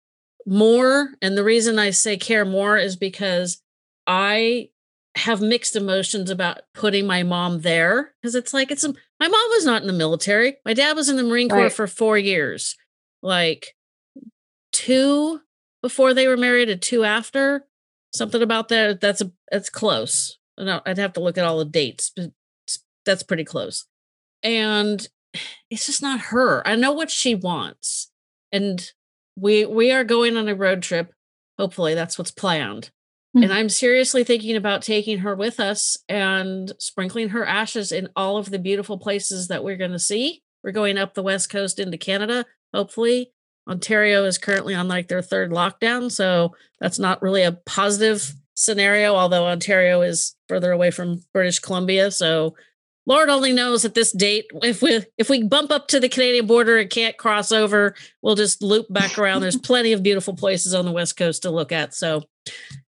[0.45, 1.09] more.
[1.21, 3.61] And the reason I say care more is because
[4.07, 4.69] I
[5.15, 9.65] have mixed emotions about putting my mom there because it's like, it's, my mom was
[9.65, 10.55] not in the military.
[10.65, 11.71] My dad was in the Marine Corps right.
[11.71, 12.75] for four years.
[13.21, 13.75] Like,
[14.73, 15.39] two
[15.81, 17.65] before they were married and two after.
[18.13, 18.99] Something about that.
[18.99, 20.37] That's a that's close.
[20.57, 22.31] I'd have to look at all the dates, but
[23.05, 23.85] that's pretty close.
[24.43, 25.07] And
[25.69, 26.67] it's just not her.
[26.67, 28.11] I know what she wants,
[28.51, 28.91] and
[29.35, 31.11] we we are going on a road trip.
[31.57, 32.91] Hopefully, that's what's planned.
[33.35, 33.43] Mm-hmm.
[33.43, 38.37] And I'm seriously thinking about taking her with us and sprinkling her ashes in all
[38.37, 40.43] of the beautiful places that we're going to see.
[40.63, 43.31] We're going up the west coast into Canada, hopefully,
[43.67, 49.15] Ontario is currently on like their third lockdown, so that's not really a positive scenario.
[49.15, 52.55] Although Ontario is further away from British Columbia, so
[53.05, 56.47] Lord only knows at this date if we if we bump up to the Canadian
[56.47, 59.41] border and can't cross over, we'll just loop back around.
[59.41, 62.23] There's plenty of beautiful places on the west coast to look at, so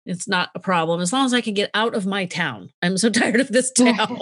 [0.05, 2.69] it's not a problem as long as I can get out of my town.
[2.81, 4.19] I'm so tired of this town,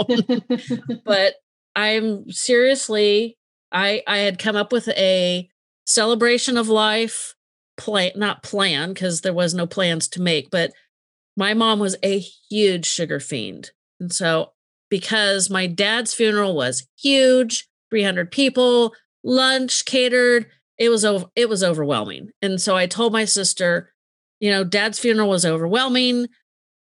[1.05, 1.35] but
[1.75, 3.37] I'm seriously
[3.71, 5.47] I I had come up with a
[5.85, 7.35] celebration of life
[7.77, 10.71] plan not plan because there was no plans to make but
[11.35, 13.71] my mom was a huge sugar fiend.
[13.99, 14.51] And so
[14.89, 21.63] because my dad's funeral was huge 300 people lunch catered it was over it was
[21.63, 22.29] overwhelming.
[22.41, 23.91] And so i told my sister
[24.39, 26.27] you know dad's funeral was overwhelming.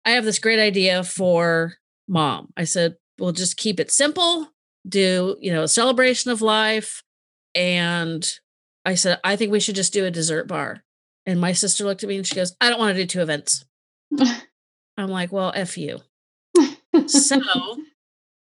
[0.05, 1.74] I have this great idea for
[2.09, 2.53] mom.
[2.57, 4.49] I said we'll just keep it simple
[4.88, 7.03] do you know a celebration of life
[7.55, 8.38] and
[8.87, 10.84] I said, I think we should just do a dessert bar.
[11.26, 13.20] And my sister looked at me and she goes, I don't want to do two
[13.20, 13.64] events.
[14.97, 15.99] I'm like, well, F you.
[17.09, 17.41] so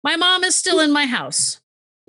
[0.04, 1.60] my mom is still in my house.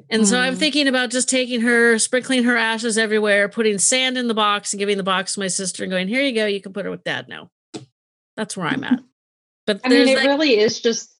[0.09, 0.57] And so I'm mm.
[0.57, 4.79] thinking about just taking her, sprinkling her ashes everywhere, putting sand in the box and
[4.79, 6.45] giving the box to my sister and going, here you go.
[6.45, 7.49] You can put her with dad now.
[8.37, 9.01] That's where I'm at.
[9.65, 11.11] But I mean, it really is just,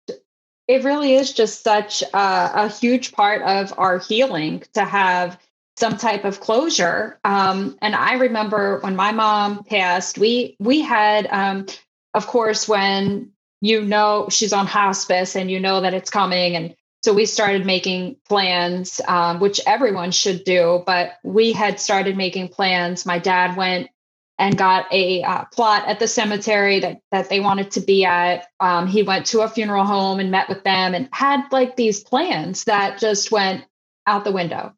[0.68, 5.38] it really is just such a, a huge part of our healing to have
[5.80, 7.20] some type of closure.
[7.24, 11.66] Um, and I remember when my mom passed, we we had, um,
[12.14, 16.76] of course, when you know she's on hospice and you know that it's coming, and
[17.02, 22.50] So we started making plans, um, which everyone should do, but we had started making
[22.50, 23.06] plans.
[23.06, 23.90] My dad went
[24.38, 28.48] and got a uh, plot at the cemetery that, that they wanted to be at.
[28.60, 32.04] Um, he went to a funeral home and met with them and had like these
[32.04, 33.64] plans that just went
[34.06, 34.74] out the window.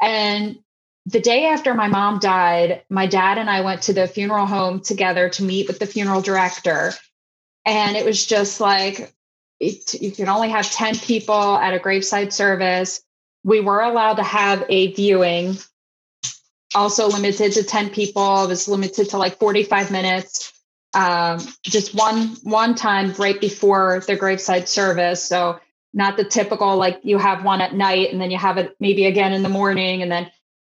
[0.00, 0.58] And
[1.06, 4.80] the day after my mom died, my dad and I went to the funeral home
[4.80, 6.92] together to meet with the funeral director.
[7.64, 9.12] And it was just like,
[9.60, 13.02] it, you can only have 10 people at a graveside service.
[13.44, 15.56] We were allowed to have a viewing,
[16.74, 18.44] also limited to 10 people.
[18.44, 20.52] It was limited to like 45 minutes.
[20.92, 25.22] Um, just one one time right before the graveside service.
[25.22, 25.60] So
[25.96, 29.06] not the typical like you have one at night and then you have it maybe
[29.06, 30.30] again in the morning and then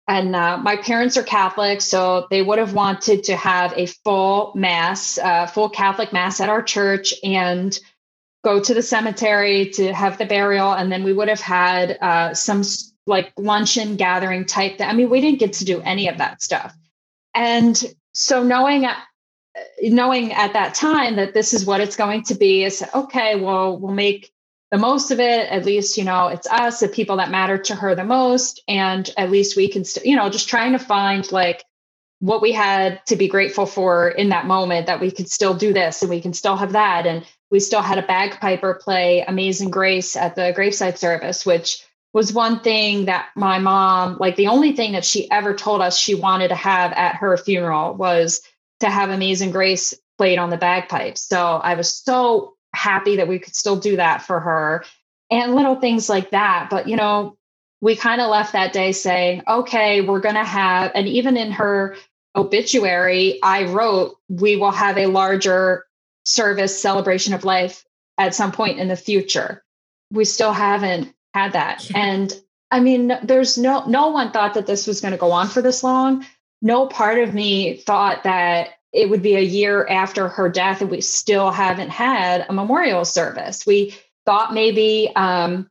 [0.08, 4.54] and uh, my parents are Catholic, so they would have wanted to have a full
[4.56, 7.78] mass, uh, full Catholic mass at our church, and
[8.42, 12.34] go to the cemetery to have the burial, and then we would have had uh,
[12.34, 12.64] some
[13.06, 14.78] like luncheon gathering type.
[14.78, 16.74] That I mean, we didn't get to do any of that stuff,
[17.36, 17.78] and
[18.14, 18.96] so knowing uh,
[19.82, 23.36] knowing at that time that this is what it's going to be is okay.
[23.36, 24.32] Well, we'll make
[24.72, 27.76] the most of it at least you know it's us the people that matter to
[27.76, 28.62] her the most.
[28.68, 31.64] And at least we can st- you know just trying to find like
[32.20, 35.72] what we had to be grateful for in that moment that we could still do
[35.72, 37.06] this and we can still have that.
[37.06, 42.34] And we still had a bagpiper play amazing grace at the graveside service which was
[42.34, 46.16] one thing that my mom like the only thing that she ever told us she
[46.16, 48.42] wanted to have at her funeral was
[48.80, 53.40] to have amazing grace played on the bagpipes so i was so happy that we
[53.40, 54.86] could still do that for her
[55.30, 56.70] and little things like that.
[56.70, 57.38] But, you know,
[57.82, 61.52] we kind of left that day saying, okay, we're going to have, and even in
[61.52, 61.96] her
[62.36, 65.86] obituary, I wrote, we will have a larger
[66.26, 67.84] service celebration of life
[68.18, 69.64] at some point in the future.
[70.12, 71.90] We still haven't had that.
[71.90, 71.98] Yeah.
[71.98, 72.34] And
[72.72, 75.62] I mean, there's no, no one thought that this was going to go on for
[75.62, 76.26] this long.
[76.62, 80.90] No part of me thought that it would be a year after her death and
[80.90, 83.64] we still haven't had a memorial service.
[83.66, 83.96] We
[84.26, 85.70] thought maybe um,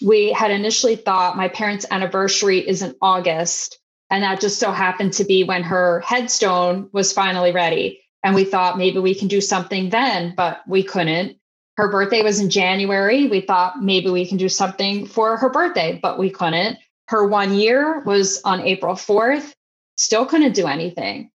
[0.00, 3.78] we had initially thought my parents' anniversary is in August.
[4.08, 8.00] And that just so happened to be when her headstone was finally ready.
[8.24, 11.36] And we thought maybe we can do something then, but we couldn't.
[11.76, 13.26] Her birthday was in January.
[13.26, 16.78] We thought maybe we can do something for her birthday, but we couldn't.
[17.08, 19.52] Her one year was on April 4th.
[19.96, 21.31] Still couldn't do anything.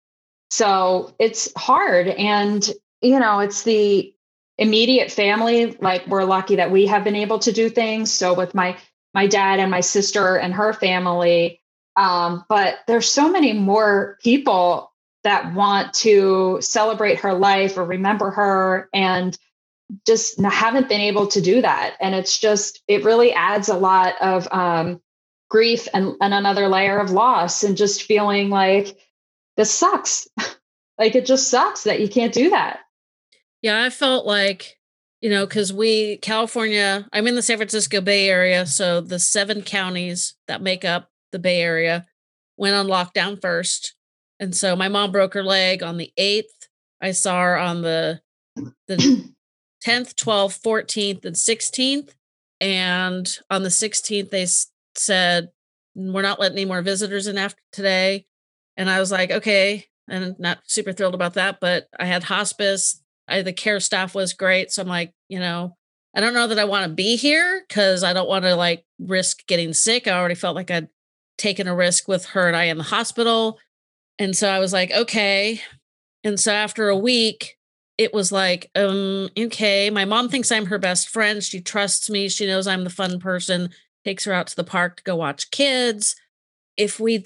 [0.53, 2.07] So it's hard.
[2.07, 2.63] And,
[3.01, 4.13] you know, it's the
[4.59, 5.75] immediate family.
[5.81, 8.11] Like we're lucky that we have been able to do things.
[8.11, 8.77] So with my
[9.15, 11.59] my dad and my sister and her family.
[11.95, 14.91] Um, but there's so many more people
[15.23, 19.35] that want to celebrate her life or remember her and
[20.05, 21.95] just haven't been able to do that.
[21.99, 25.01] And it's just, it really adds a lot of um,
[25.49, 28.99] grief and, and another layer of loss and just feeling like
[29.57, 30.27] this sucks.
[30.97, 32.79] like it just sucks that you can't do that.
[33.61, 34.77] Yeah, I felt like,
[35.21, 38.65] you know, because we, California, I'm in the San Francisco Bay Area.
[38.65, 42.05] So the seven counties that make up the Bay Area
[42.57, 43.95] went on lockdown first.
[44.39, 46.43] And so my mom broke her leg on the 8th.
[47.01, 48.21] I saw her on the
[48.87, 48.95] the
[49.85, 52.09] 10th, 12th, 14th, and 16th.
[52.61, 54.47] And on the 16th, they
[54.95, 55.49] said,
[55.95, 58.25] We're not letting any more visitors in after today.
[58.77, 63.01] And I was like, okay, and not super thrilled about that, but I had hospice.
[63.27, 64.71] I, the care staff was great.
[64.71, 65.77] So I'm like, you know,
[66.15, 68.85] I don't know that I want to be here because I don't want to like
[68.99, 70.07] risk getting sick.
[70.07, 70.89] I already felt like I'd
[71.37, 73.59] taken a risk with her and I in the hospital.
[74.19, 75.61] And so I was like, okay.
[76.23, 77.57] And so after a week,
[77.97, 81.43] it was like, um, okay, my mom thinks I'm her best friend.
[81.43, 82.29] She trusts me.
[82.29, 83.69] She knows I'm the fun person,
[84.05, 86.15] takes her out to the park to go watch kids.
[86.75, 87.25] If we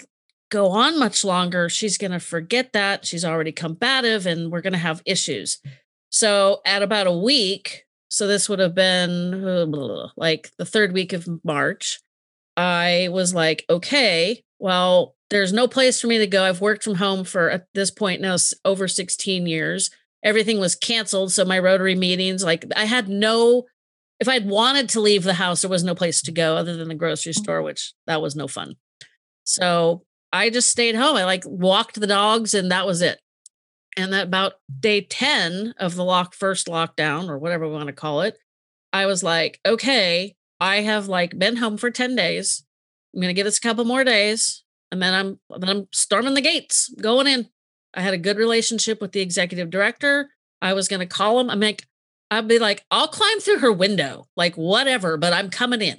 [0.50, 3.06] go on much longer, she's going to forget that.
[3.06, 5.58] She's already combative and we're going to have issues.
[6.10, 9.42] So, at about a week, so this would have been
[10.16, 12.00] like the third week of March,
[12.56, 16.44] I was like, okay, well, there's no place for me to go.
[16.44, 19.90] I've worked from home for at this point now over 16 years.
[20.24, 21.32] Everything was canceled.
[21.32, 23.64] So, my Rotary meetings, like, I had no
[24.20, 26.88] if I'd wanted to leave the house, there was no place to go other than
[26.88, 27.36] the grocery mm.
[27.36, 28.74] store, which that was no fun.
[29.44, 31.16] So I just stayed home.
[31.16, 33.20] I like walked the dogs and that was it.
[33.96, 37.92] And that about day 10 of the lock first lockdown or whatever we want to
[37.92, 38.38] call it,
[38.92, 42.64] I was like, okay, I have like been home for 10 days.
[43.14, 44.64] I'm gonna give this a couple more days.
[44.90, 47.48] And then I'm then I'm storming the gates, going in.
[47.94, 50.30] I had a good relationship with the executive director.
[50.62, 51.50] I was gonna call him.
[51.50, 51.86] I'm like,
[52.30, 55.98] I'd be like, I'll climb through her window, like whatever, but I'm coming in.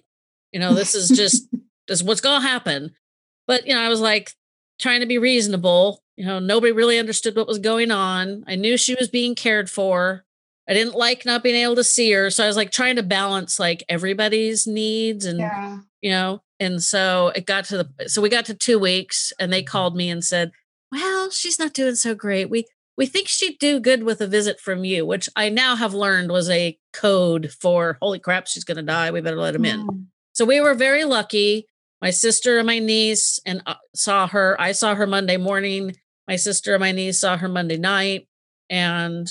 [0.51, 1.47] You know, this is just
[1.87, 2.91] this is what's gonna happen.
[3.49, 4.31] But you know, I was like
[4.79, 6.03] trying to be reasonable.
[6.15, 8.43] You know, nobody really understood what was going on.
[8.45, 10.23] I knew she was being cared for.
[10.69, 12.29] I didn't like not being able to see her.
[12.29, 15.79] So I was like trying to balance like everybody's needs and yeah.
[15.99, 19.51] you know, and so it got to the so we got to two weeks and
[19.51, 20.51] they called me and said,
[20.91, 22.51] Well, she's not doing so great.
[22.51, 25.95] We we think she'd do good with a visit from you, which I now have
[25.95, 29.09] learned was a code for holy crap, she's gonna die.
[29.09, 29.87] We better let him in.
[29.87, 30.05] Mm.
[30.33, 31.65] So we were very lucky.
[32.01, 34.59] My sister and my niece and uh, saw her.
[34.59, 35.95] I saw her Monday morning.
[36.27, 38.27] My sister and my niece saw her Monday night.
[38.69, 39.27] And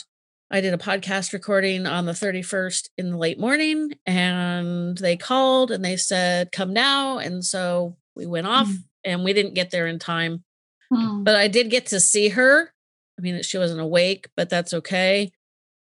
[0.51, 3.93] I did a podcast recording on the 31st in the late morning.
[4.07, 7.19] And they called and they said, come now.
[7.19, 8.83] And so we went off mm.
[9.05, 10.45] and we didn't get there in time.
[10.93, 11.25] Mm.
[11.25, 12.73] But I did get to see her
[13.19, 15.33] I mean, she wasn't awake, but that's okay.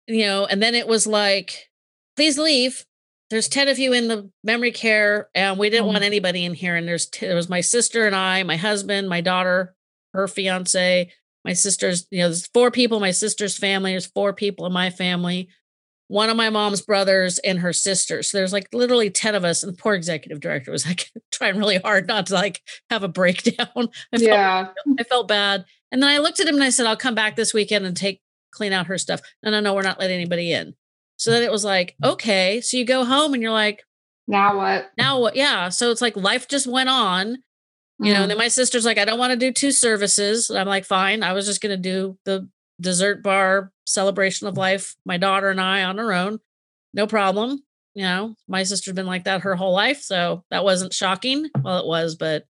[0.07, 1.69] You know, and then it was like,
[2.15, 2.87] please leave.
[3.31, 6.05] There's 10 of you in the memory care, and we didn't want mm-hmm.
[6.05, 6.77] anybody in here.
[6.77, 9.75] And there's t- there was my sister and I, my husband, my daughter,
[10.13, 11.11] her fiance,
[11.45, 14.91] my sister's, you know, there's four people, my sister's family, there's four people in my
[14.91, 15.49] family
[16.09, 18.23] one of my mom's brothers and her sister.
[18.23, 19.63] So there's like literally 10 of us.
[19.63, 23.09] And the poor executive director was like trying really hard not to like have a
[23.09, 23.69] breakdown.
[23.77, 24.65] I yeah.
[24.65, 25.65] Felt, I felt bad.
[25.93, 27.97] And then I looked at him and I said, I'll come back this weekend and
[27.97, 28.21] take
[28.53, 29.21] clean out her stuff.
[29.43, 30.75] No, no, no, we're not letting anybody in.
[31.17, 32.61] So then it was like, okay.
[32.61, 33.83] So you go home and you're like,
[34.29, 34.91] now what?
[34.99, 35.37] Now what?
[35.37, 35.69] Yeah.
[35.69, 37.39] So it's like life just went on.
[37.99, 38.09] You mm.
[38.09, 38.29] know, and mm-hmm.
[38.29, 40.51] then my sister's like, I don't want to do two services.
[40.51, 41.23] And I'm like, fine.
[41.23, 42.49] I was just going to do the
[42.81, 46.41] dessert bar celebration of life, my daughter and I on our own.
[46.93, 47.63] No problem.
[47.95, 50.03] You know, my sister's been like that her whole life.
[50.03, 51.49] So that wasn't shocking.
[51.63, 52.45] Well, it was, but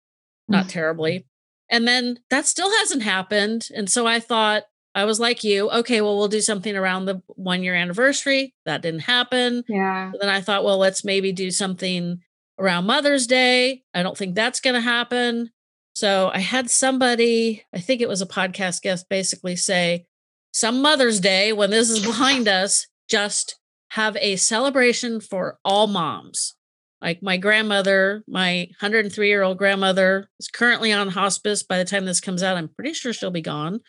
[0.46, 1.26] not terribly.
[1.68, 3.68] And then that still hasn't happened.
[3.74, 4.64] And so I thought,
[4.94, 8.54] I was like you, okay, well, we'll do something around the one year anniversary.
[8.66, 9.64] That didn't happen.
[9.68, 10.12] Yeah.
[10.20, 12.18] then I thought, well, let's maybe do something
[12.58, 13.82] around Mother's Day.
[13.94, 15.50] I don't think that's going to happen.
[15.94, 20.06] So I had somebody, I think it was a podcast guest, basically say,
[20.52, 23.58] some Mother's Day, when this is behind us, just
[23.90, 26.54] have a celebration for all moms.
[27.00, 31.62] Like my grandmother, my 103 year old grandmother is currently on hospice.
[31.62, 33.80] By the time this comes out, I'm pretty sure she'll be gone.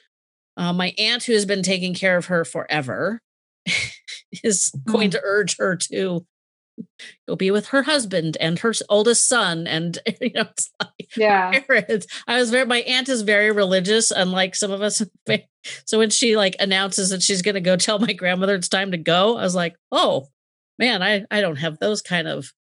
[0.55, 3.21] Uh, my aunt, who has been taking care of her forever,
[4.43, 5.13] is going mm.
[5.13, 6.25] to urge her to
[7.27, 11.59] go be with her husband and her oldest son and you know it's like yeah
[11.67, 12.07] parents.
[12.27, 15.03] i was very my aunt is very religious unlike some of us
[15.85, 18.91] so when she like announces that she's going to go tell my grandmother it's time
[18.91, 20.27] to go i was like oh
[20.79, 22.51] man i i don't have those kind of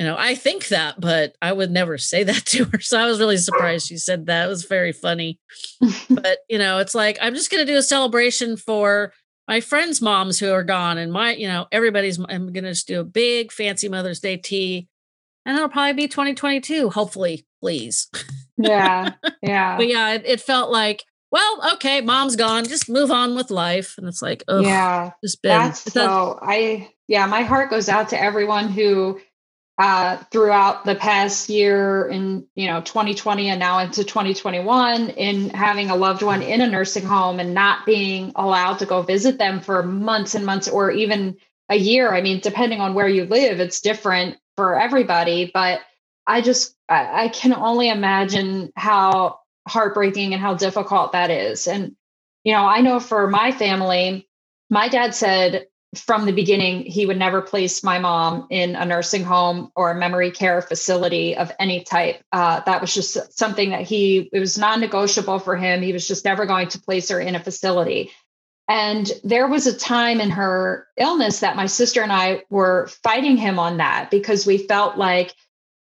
[0.00, 3.06] you know i think that but i would never say that to her so i
[3.06, 5.38] was really surprised she said that it was very funny
[6.10, 9.12] but you know it's like i'm just going to do a celebration for
[9.50, 12.20] my friends' moms who are gone, and my, you know, everybody's.
[12.28, 14.86] I'm gonna just do a big fancy Mother's Day tea,
[15.44, 16.90] and it'll probably be 2022.
[16.90, 18.08] Hopefully, please.
[18.56, 19.76] Yeah, yeah.
[19.76, 22.64] but yeah, it, it, felt like, well, okay, mom's gone.
[22.64, 25.58] Just move on with life, and it's like, oh, yeah, just been.
[25.58, 26.38] That's so.
[26.40, 29.20] I yeah, my heart goes out to everyone who
[29.80, 35.88] uh, throughout the past year in you know 2020 and now into 2021 in having
[35.88, 39.58] a loved one in a nursing home and not being allowed to go visit them
[39.58, 41.34] for months and months or even
[41.70, 42.12] a year.
[42.12, 45.80] I mean depending on where you live it's different for everybody but
[46.26, 51.66] i just i, I can only imagine how heartbreaking and how difficult that is.
[51.66, 51.96] And
[52.44, 54.28] you know i know for my family
[54.68, 59.24] my dad said from the beginning, he would never place my mom in a nursing
[59.24, 62.22] home or a memory care facility of any type.
[62.30, 65.82] Uh, that was just something that he, it was non negotiable for him.
[65.82, 68.12] He was just never going to place her in a facility.
[68.68, 73.36] And there was a time in her illness that my sister and I were fighting
[73.36, 75.34] him on that because we felt like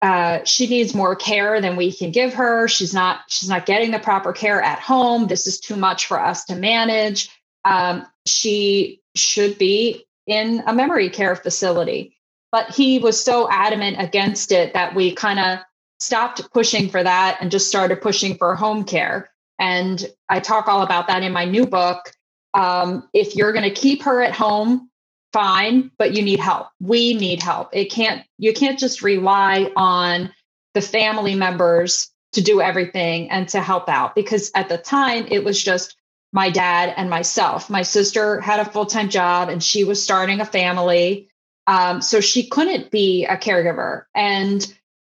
[0.02, 2.66] uh, she needs more care than we can give her.
[2.66, 5.28] She's not she's not getting the proper care at home.
[5.28, 7.30] This is too much for us to manage.
[7.64, 12.16] Um, she should be in a memory care facility.
[12.52, 15.58] But he was so adamant against it that we kind of
[15.98, 19.30] stopped pushing for that and just started pushing for home care.
[19.58, 22.12] And I talk all about that in my new book.
[22.54, 24.90] Um, if you're going to keep her at home,
[25.32, 26.68] fine, but you need help.
[26.80, 27.70] We need help.
[27.72, 30.32] It can't, you can't just rely on
[30.74, 35.44] the family members to do everything and to help out because at the time it
[35.44, 35.96] was just
[36.34, 37.70] my dad and myself.
[37.70, 41.28] My sister had a full time job and she was starting a family.
[41.68, 44.02] Um, so she couldn't be a caregiver.
[44.14, 44.66] And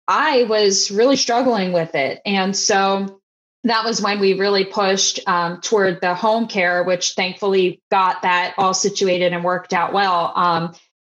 [0.07, 2.21] I was really struggling with it.
[2.27, 3.21] And so
[3.65, 8.55] that was when we really pushed um, toward the home care, which thankfully got that
[8.59, 10.33] all situated and worked out well.
[10.37, 10.75] Um,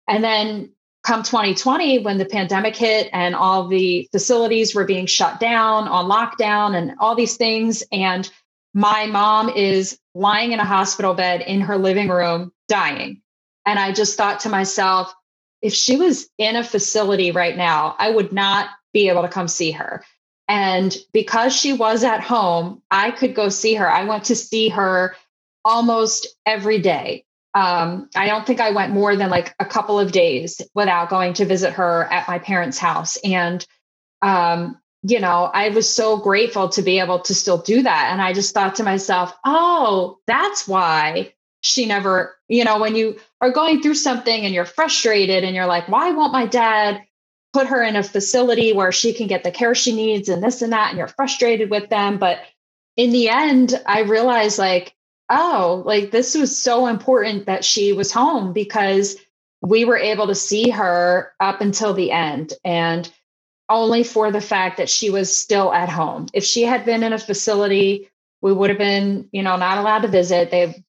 [0.07, 0.71] and then
[1.03, 6.05] come 2020, when the pandemic hit and all the facilities were being shut down on
[6.05, 8.29] lockdown and all these things, and
[8.73, 13.21] my mom is lying in a hospital bed in her living room dying.
[13.65, 15.13] And I just thought to myself,
[15.61, 19.47] if she was in a facility right now, I would not be able to come
[19.47, 20.03] see her.
[20.47, 23.89] And because she was at home, I could go see her.
[23.89, 25.15] I went to see her
[25.65, 27.25] almost every day.
[27.53, 31.33] Um, I don't think I went more than like a couple of days without going
[31.33, 33.17] to visit her at my parents' house.
[33.23, 33.65] And,
[34.21, 38.09] um, you know, I was so grateful to be able to still do that.
[38.11, 43.17] And I just thought to myself, oh, that's why she never, you know, when you
[43.41, 47.01] are going through something and you're frustrated and you're like, why won't my dad
[47.53, 50.61] put her in a facility where she can get the care she needs and this
[50.61, 52.39] and that and you're frustrated with them but
[52.95, 54.93] in the end i realized like
[55.29, 59.15] oh like this was so important that she was home because
[59.61, 63.11] we were able to see her up until the end and
[63.69, 66.27] only for the fact that she was still at home.
[66.33, 68.09] If she had been in a facility
[68.41, 70.51] we would have been you know not allowed to visit.
[70.51, 70.83] They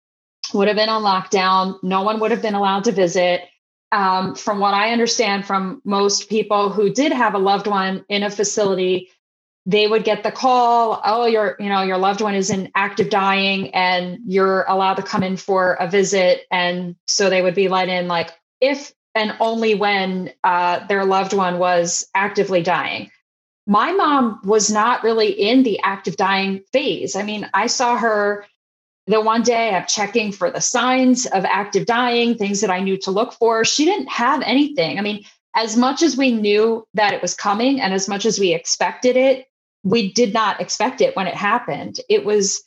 [0.55, 1.79] would have been on lockdown.
[1.83, 3.43] No one would have been allowed to visit.
[3.91, 8.23] Um, from what I understand from most people who did have a loved one in
[8.23, 9.09] a facility,
[9.65, 13.09] they would get the call, oh, your, you know, your loved one is in active
[13.09, 16.43] dying and you're allowed to come in for a visit.
[16.51, 21.33] And so they would be let in like if and only when uh, their loved
[21.33, 23.11] one was actively dying.
[23.67, 27.17] My mom was not really in the active dying phase.
[27.17, 28.47] I mean, I saw her
[29.09, 32.97] the one day I'm checking for the signs of active dying, things that I knew
[32.99, 33.65] to look for.
[33.65, 34.99] She didn't have anything.
[34.99, 35.25] I mean,
[35.57, 39.17] as much as we knew that it was coming and as much as we expected
[39.17, 39.47] it,
[39.83, 41.99] we did not expect it when it happened.
[42.09, 42.63] It was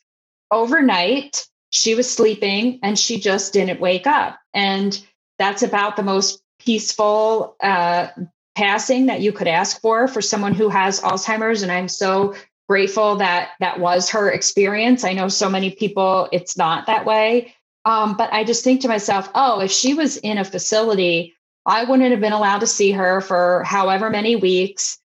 [0.51, 1.47] overnight.
[1.69, 4.37] She was sleeping and she just didn't wake up.
[4.53, 5.01] And
[5.39, 8.07] that's about the most peaceful uh,
[8.55, 11.61] passing that you could ask for for someone who has Alzheimer's.
[11.61, 12.35] And I'm so
[12.67, 15.03] grateful that that was her experience.
[15.03, 17.53] I know so many people, it's not that way.
[17.83, 21.33] Um, but I just think to myself, oh, if she was in a facility,
[21.65, 24.97] I wouldn't have been allowed to see her for however many weeks.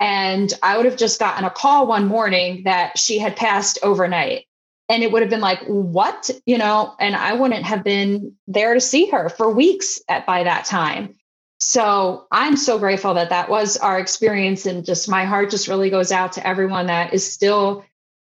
[0.00, 4.46] And I would have just gotten a call one morning that she had passed overnight.
[4.88, 6.30] And it would have been like, what?
[6.44, 10.44] You know, and I wouldn't have been there to see her for weeks at by
[10.44, 11.14] that time.
[11.58, 14.66] So I'm so grateful that that was our experience.
[14.66, 17.84] And just my heart just really goes out to everyone that is still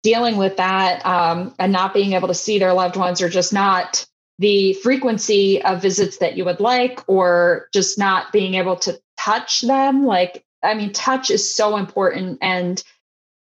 [0.04, 3.54] dealing with that um, and not being able to see their loved ones or just
[3.54, 4.06] not
[4.40, 9.62] the frequency of visits that you would like or just not being able to touch
[9.62, 10.04] them.
[10.04, 12.40] Like, I mean, touch is so important.
[12.42, 12.84] And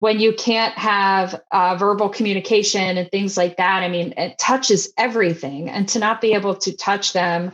[0.03, 4.91] when you can't have uh, verbal communication and things like that, I mean, it touches
[4.97, 5.69] everything.
[5.69, 7.53] And to not be able to touch them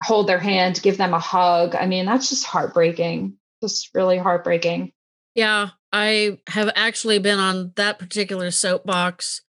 [0.00, 1.74] hold their hand, give them a hug.
[1.74, 3.34] I mean, that's just heartbreaking.
[3.60, 4.92] Just really heartbreaking.
[5.34, 9.42] Yeah, I have actually been on that particular soapbox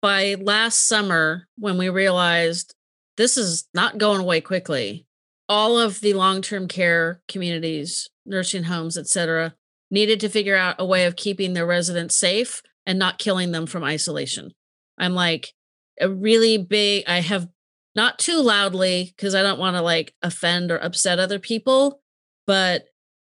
[0.00, 2.76] by last summer when we realized
[3.16, 5.04] this is not going away quickly.
[5.48, 9.56] All of the long-term care communities, nursing homes, etc.,
[9.90, 13.66] needed to figure out a way of keeping their residents safe and not killing them
[13.66, 14.52] from isolation.
[14.98, 15.52] I'm like
[16.00, 17.48] a really big I have
[17.94, 22.00] not too loudly because I don't want to like offend or upset other people.
[22.46, 22.84] But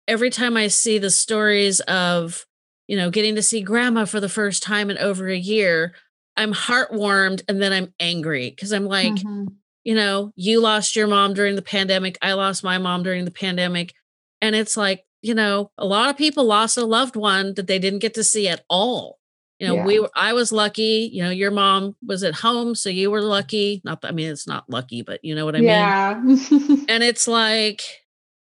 [0.09, 2.47] every time I see the stories of,
[2.89, 5.95] you know, getting to see grandma for the first time in over a year,
[6.37, 9.45] I'm heartwarmed and then I'm angry because I'm like, mm-hmm.
[9.85, 12.17] you know, you lost your mom during the pandemic.
[12.23, 13.93] I lost my mom during the pandemic.
[14.41, 17.79] And it's like, you know, a lot of people lost a loved one that they
[17.79, 19.19] didn't get to see at all
[19.63, 19.87] you know yeah.
[19.87, 23.23] we were i was lucky you know your mom was at home so you were
[23.23, 26.21] lucky not that, i mean it's not lucky but you know what i yeah.
[26.23, 26.77] mean Yeah.
[26.89, 27.83] and it's like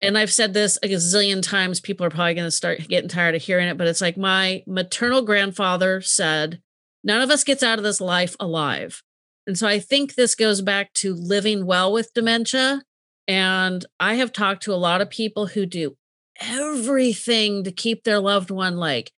[0.03, 3.37] and i've said this a zillion times people are probably going to start getting tired
[3.37, 6.61] of hearing it but it's like my maternal grandfather said
[7.05, 9.01] none of us gets out of this life alive
[9.47, 12.83] and so i think this goes back to living well with dementia
[13.29, 15.97] and i have talked to a lot of people who do
[16.41, 19.13] everything to keep their loved one like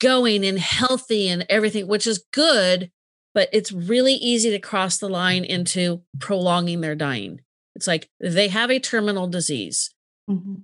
[0.00, 2.90] going and healthy and everything, which is good,
[3.34, 7.40] but it's really easy to cross the line into prolonging their dying.
[7.74, 9.94] It's like they have a terminal disease.
[10.28, 10.54] Mm-hmm.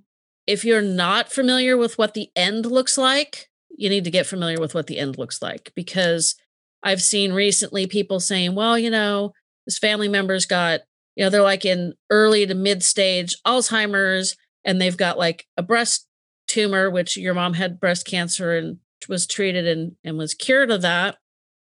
[0.45, 4.59] If you're not familiar with what the end looks like, you need to get familiar
[4.59, 6.35] with what the end looks like because
[6.83, 9.33] I've seen recently people saying, well, you know,
[9.65, 10.81] this family member's got,
[11.15, 14.35] you know, they're like in early to mid stage Alzheimer's
[14.67, 16.05] and they've got like a breast
[16.47, 18.77] tumor, which your mom had breast cancer and
[19.09, 21.17] was treated and, and was cured of that,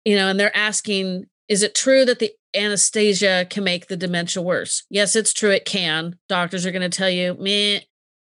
[0.04, 4.42] you know, and they're asking, is it true that the anesthesia can make the dementia
[4.42, 4.84] worse?
[4.90, 5.50] Yes, it's true.
[5.50, 6.18] It can.
[6.28, 7.88] Doctors are going to tell you, me,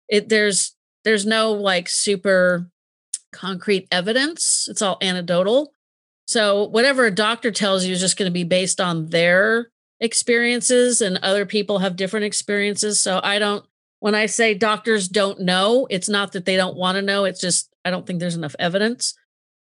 [0.09, 2.71] it, there's, there's no like super
[3.33, 4.69] concrete evidence.
[4.71, 5.73] It's all anecdotal.
[6.27, 9.71] So whatever a doctor tells you is just going to be based on their
[10.01, 13.01] experiences and other people have different experiences.
[13.01, 13.65] So I don't
[14.01, 17.41] when I say doctors don't know, it's not that they don't want to know, it's
[17.41, 19.15] just I don't think there's enough evidence.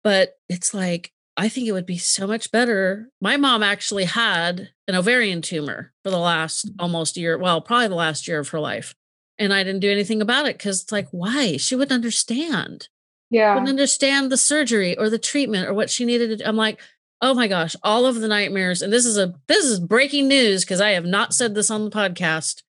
[0.05, 3.11] But it's like I think it would be so much better.
[3.21, 6.75] My mom actually had an ovarian tumor for the last mm.
[6.81, 8.95] almost year, well, probably the last year of her life.
[9.39, 11.57] And I didn't do anything about it because it's like, why?
[11.57, 12.89] She wouldn't understand
[13.31, 16.45] yeah wouldn't understand the surgery or the treatment or what she needed to do.
[16.45, 16.81] i'm like
[17.21, 20.65] oh my gosh all of the nightmares and this is a this is breaking news
[20.65, 22.63] because i have not said this on the podcast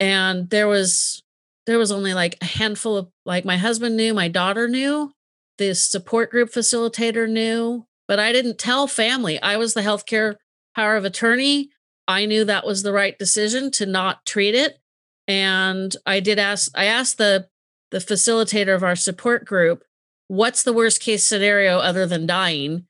[0.00, 1.22] and there was
[1.66, 5.12] there was only like a handful of like my husband knew my daughter knew
[5.58, 10.36] the support group facilitator knew but i didn't tell family i was the healthcare
[10.74, 11.70] power of attorney
[12.06, 14.78] i knew that was the right decision to not treat it
[15.26, 17.46] and i did ask i asked the
[17.90, 19.82] the facilitator of our support group
[20.28, 22.86] what's the worst case scenario other than dying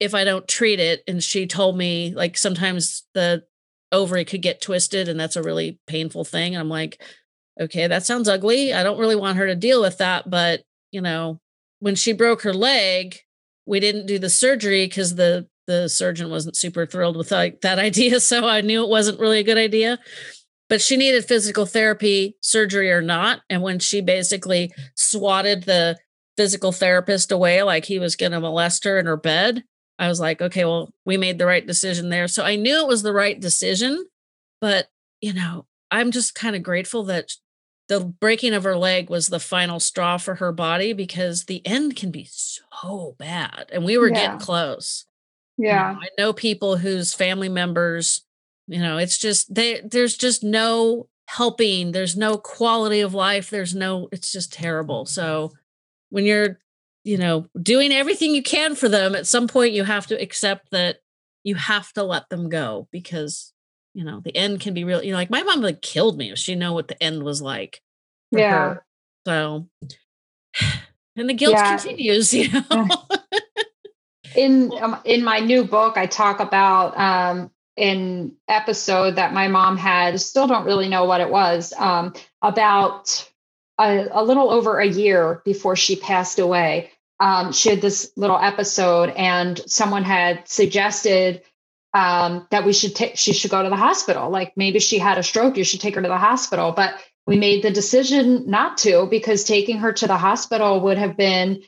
[0.00, 1.02] if I don't treat it?
[1.06, 3.44] And she told me like sometimes the
[3.92, 6.54] ovary could get twisted and that's a really painful thing.
[6.54, 7.00] And I'm like,
[7.60, 8.72] okay, that sounds ugly.
[8.72, 10.28] I don't really want her to deal with that.
[10.28, 11.40] But, you know,
[11.80, 13.18] when she broke her leg,
[13.66, 17.78] we didn't do the surgery because the the surgeon wasn't super thrilled with like that
[17.80, 18.20] idea.
[18.20, 19.98] So I knew it wasn't really a good idea.
[20.68, 23.40] But she needed physical therapy, surgery or not.
[23.48, 25.96] And when she basically swatted the
[26.36, 29.64] physical therapist away like he was going to molest her in her bed.
[29.98, 32.28] I was like, okay, well, we made the right decision there.
[32.28, 34.06] So I knew it was the right decision,
[34.60, 34.88] but
[35.20, 37.32] you know, I'm just kind of grateful that
[37.88, 41.96] the breaking of her leg was the final straw for her body because the end
[41.96, 43.66] can be so bad.
[43.72, 44.14] And we were yeah.
[44.14, 45.06] getting close.
[45.56, 45.90] Yeah.
[45.90, 48.22] You know, I know people whose family members,
[48.66, 53.74] you know, it's just they there's just no helping, there's no quality of life, there's
[53.74, 55.06] no it's just terrible.
[55.06, 55.52] So
[56.10, 56.58] when you're
[57.06, 60.70] you know doing everything you can for them at some point you have to accept
[60.72, 60.96] that
[61.44, 63.52] you have to let them go because
[63.94, 66.32] you know the end can be real you know like my mom like killed me
[66.32, 67.80] if she know what the end was like
[68.32, 68.84] yeah her.
[69.24, 69.68] so
[71.16, 71.76] and the guilt yeah.
[71.76, 72.88] continues you know
[74.36, 79.76] in um, in my new book i talk about um an episode that my mom
[79.76, 82.12] had still don't really know what it was um
[82.42, 83.30] about
[83.78, 86.90] a, a little over a year before she passed away.
[87.18, 91.42] Um, she had this little episode, and someone had suggested
[91.94, 94.28] um, that we should take she should go to the hospital.
[94.28, 96.72] Like maybe she had a stroke, you should take her to the hospital.
[96.72, 96.94] But
[97.26, 101.62] we made the decision not to because taking her to the hospital would have been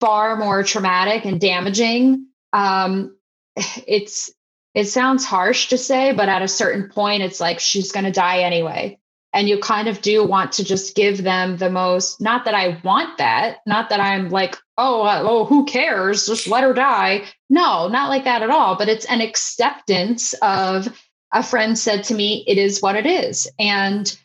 [0.00, 2.26] far more traumatic and damaging.
[2.52, 3.16] Um,
[3.56, 4.30] it's
[4.74, 8.12] it sounds harsh to say, but at a certain point, it's like she's going to
[8.12, 8.98] die anyway
[9.32, 12.80] and you kind of do want to just give them the most not that i
[12.84, 16.26] want that not that i'm like oh uh, oh who cares?
[16.26, 17.24] Just let her die.
[17.48, 20.88] No not like that at all but it's an acceptance of
[21.32, 24.16] a friend said to me it is what it is and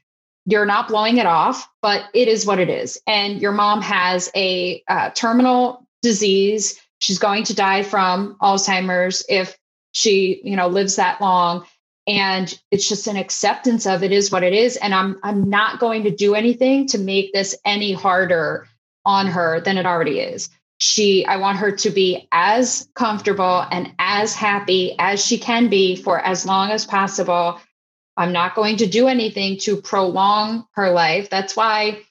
[0.46, 3.00] you're not blowing it off but it is what it is.
[3.08, 6.80] And your mom has a uh, terminal disease.
[7.00, 9.58] She's going to die from alzheimer's if
[9.92, 11.66] she you know lives that long
[12.08, 14.78] and it's just an acceptance of it is what it is.
[14.78, 18.68] And i'm i'm not going to do anything to make this any harder
[19.06, 20.50] on her than it already is.
[20.80, 25.96] She i want her to be as comfortable and as happy as she can be
[25.96, 27.60] for as long as possible.
[28.16, 31.30] I'm not going to do anything to prolong her life.
[31.30, 32.02] That's why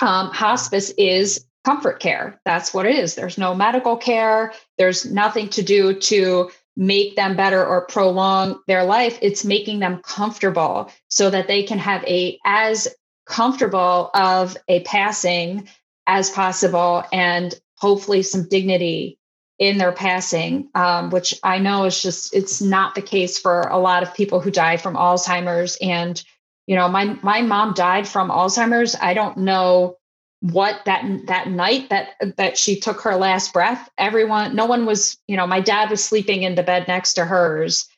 [0.00, 2.40] um, hospice is comfort care.
[2.44, 3.14] That's what it is.
[3.14, 4.52] There's no medical care.
[4.76, 10.00] There's nothing to do to make them better or prolong their life it's making them
[10.02, 12.88] comfortable so that they can have a as
[13.26, 15.68] comfortable of a passing
[16.06, 19.18] as possible and hopefully some dignity
[19.58, 23.78] in their passing um, which i know is just it's not the case for a
[23.78, 25.76] lot of people who die from alzheimer's.
[25.82, 26.22] And
[26.66, 28.94] you know my my mom died from alzheimer's.
[29.00, 29.97] I don't know
[30.40, 35.18] what that that night that that she took her last breath everyone no one was
[35.26, 37.88] you know my dad was sleeping in the bed next to hers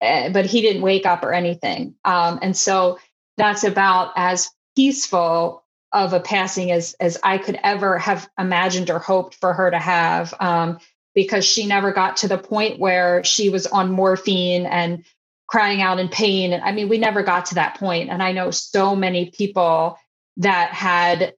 [0.00, 1.94] uh, but he didn't wake up or anything.
[2.04, 2.98] Um, and so
[3.36, 5.62] that's about as peaceful
[5.92, 9.78] of a passing as as i could ever have imagined or hoped for her to
[9.78, 10.78] have um,
[11.16, 15.04] because she never got to the point where she was on morphine and
[15.48, 16.58] crying out in pain.
[16.62, 18.08] I mean we never got to that point.
[18.08, 19.98] And i know so many people
[20.36, 21.34] that had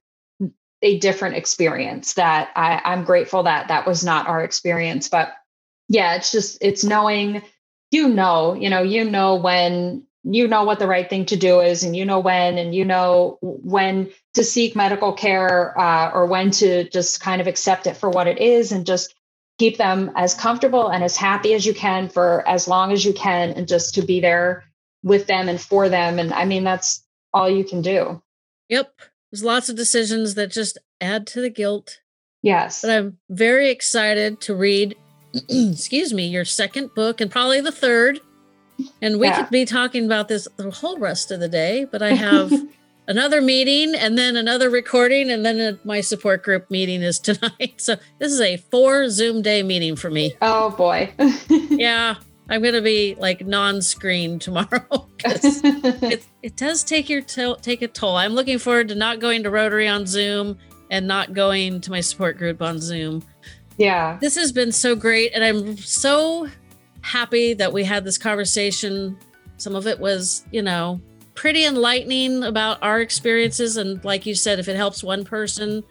[0.83, 5.09] a different experience that I, I'm grateful that that was not our experience.
[5.09, 5.33] But
[5.89, 7.43] yeah, it's just, it's knowing,
[7.93, 11.61] you know, you know, you know when you know what the right thing to do
[11.61, 16.27] is and you know when and you know when to seek medical care uh, or
[16.27, 19.15] when to just kind of accept it for what it is and just
[19.59, 23.15] keep them as comfortable and as happy as you can for as long as you
[23.15, 24.65] can and just to be there
[25.05, 26.19] with them and for them.
[26.19, 27.05] And i mean that's
[27.35, 28.23] all you can do.
[28.69, 28.93] Yep
[29.33, 31.99] there's lots of decisions that just add to the guilt
[32.43, 34.95] yes but i'm very excited to read
[35.49, 38.21] excuse me your second book and probably the third
[39.01, 39.43] and we yeah.
[39.43, 42.53] could be talking about this the whole rest of the day, but I have
[43.09, 47.75] another meeting and then another recording and then a, my support group meeting is tonight.
[47.79, 50.35] So this is a four Zoom day meeting for me.
[50.41, 51.13] Oh boy.
[51.49, 52.17] yeah.
[52.53, 54.69] I'm going to be like non-screen tomorrow
[55.25, 58.17] it, it does take your to- take a toll.
[58.17, 60.59] I'm looking forward to not going to Rotary on Zoom
[60.91, 63.23] and not going to my support group on Zoom.
[63.79, 64.19] Yeah.
[64.21, 66.47] This has been so great and I'm so
[67.01, 69.19] happy that we had this conversation.
[69.57, 71.01] Some of it was, you know,
[71.35, 73.79] pretty enlightening about our experiences.
[73.79, 75.83] And like you said, if it helps one person,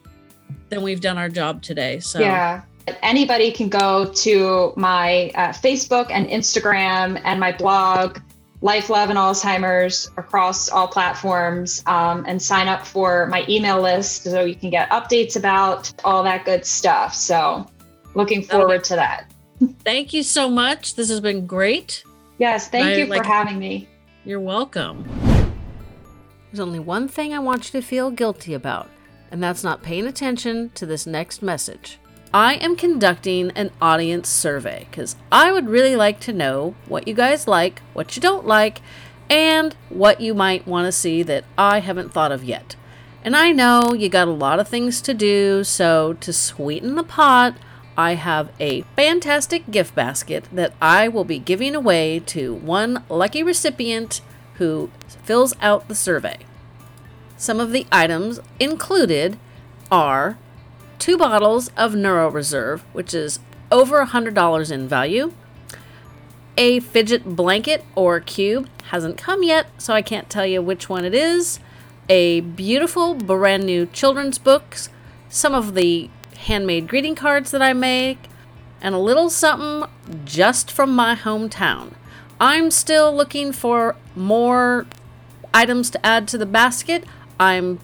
[0.70, 2.00] then we've done our job today.
[2.02, 2.62] So, yeah.
[3.02, 8.20] Anybody can go to my uh, Facebook and Instagram and my blog,
[8.62, 14.24] Life, Love, and Alzheimer's across all platforms um, and sign up for my email list
[14.24, 17.14] so you can get updates about all that good stuff.
[17.16, 17.68] So,
[18.14, 18.90] looking forward okay.
[18.90, 19.34] to that.
[19.84, 20.96] Thank you so much.
[20.96, 22.04] This has been great.
[22.38, 23.88] Yes, thank I, you for like, having me.
[24.26, 25.08] You're welcome.
[26.52, 28.90] There's only one thing I want you to feel guilty about,
[29.30, 32.00] and that's not paying attention to this next message.
[32.34, 37.14] I am conducting an audience survey because I would really like to know what you
[37.14, 38.82] guys like, what you don't like,
[39.30, 42.78] and what you might want to see that I haven't thought of yet.
[43.24, 47.04] And I know you got a lot of things to do, so to sweeten the
[47.04, 47.58] pot,
[47.98, 53.44] I have a fantastic gift basket that I will be giving away to one lucky
[53.44, 54.22] recipient
[54.56, 56.38] who fills out the survey.
[57.36, 59.38] Some of the items included
[59.92, 60.38] are
[61.02, 63.40] two bottles of NeuroReserve, which is
[63.72, 65.34] over $100 in value,
[66.56, 71.04] a fidget blanket or cube, hasn't come yet, so I can't tell you which one
[71.04, 71.60] it is,
[72.08, 74.90] a beautiful brand new children's books,
[75.28, 78.30] some of the handmade greeting cards that I make,
[78.80, 79.90] and a little something
[80.24, 81.94] just from my hometown.
[82.40, 84.86] I'm still looking for more
[85.52, 87.06] items to add to the basket.
[87.40, 87.80] I'm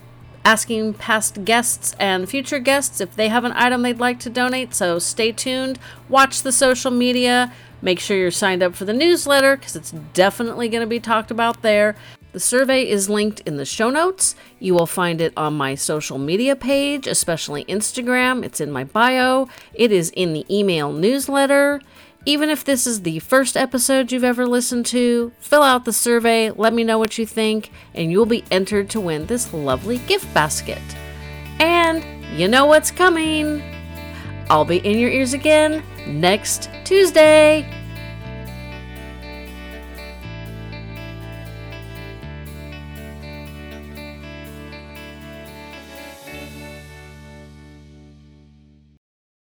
[0.47, 4.73] asking past guests and future guests if they have an item they'd like to donate,
[4.73, 5.77] so stay tuned.
[6.07, 7.51] Watch the social media.
[7.81, 11.31] Make sure you're signed up for the newsletter because it's definitely going to be talked
[11.31, 11.97] about there.
[12.31, 14.35] The survey is linked in the show notes.
[14.57, 18.45] You will find it on my social media page, especially Instagram.
[18.45, 19.49] It's in my bio.
[19.73, 21.81] It is in the email newsletter.
[22.27, 26.51] Even if this is the first episode you've ever listened to, fill out the survey,
[26.51, 30.33] let me know what you think, and you'll be entered to win this lovely gift
[30.33, 30.81] basket.
[31.61, 32.05] And
[32.37, 33.63] you know what's coming!
[34.49, 37.76] I'll be in your ears again next Tuesday.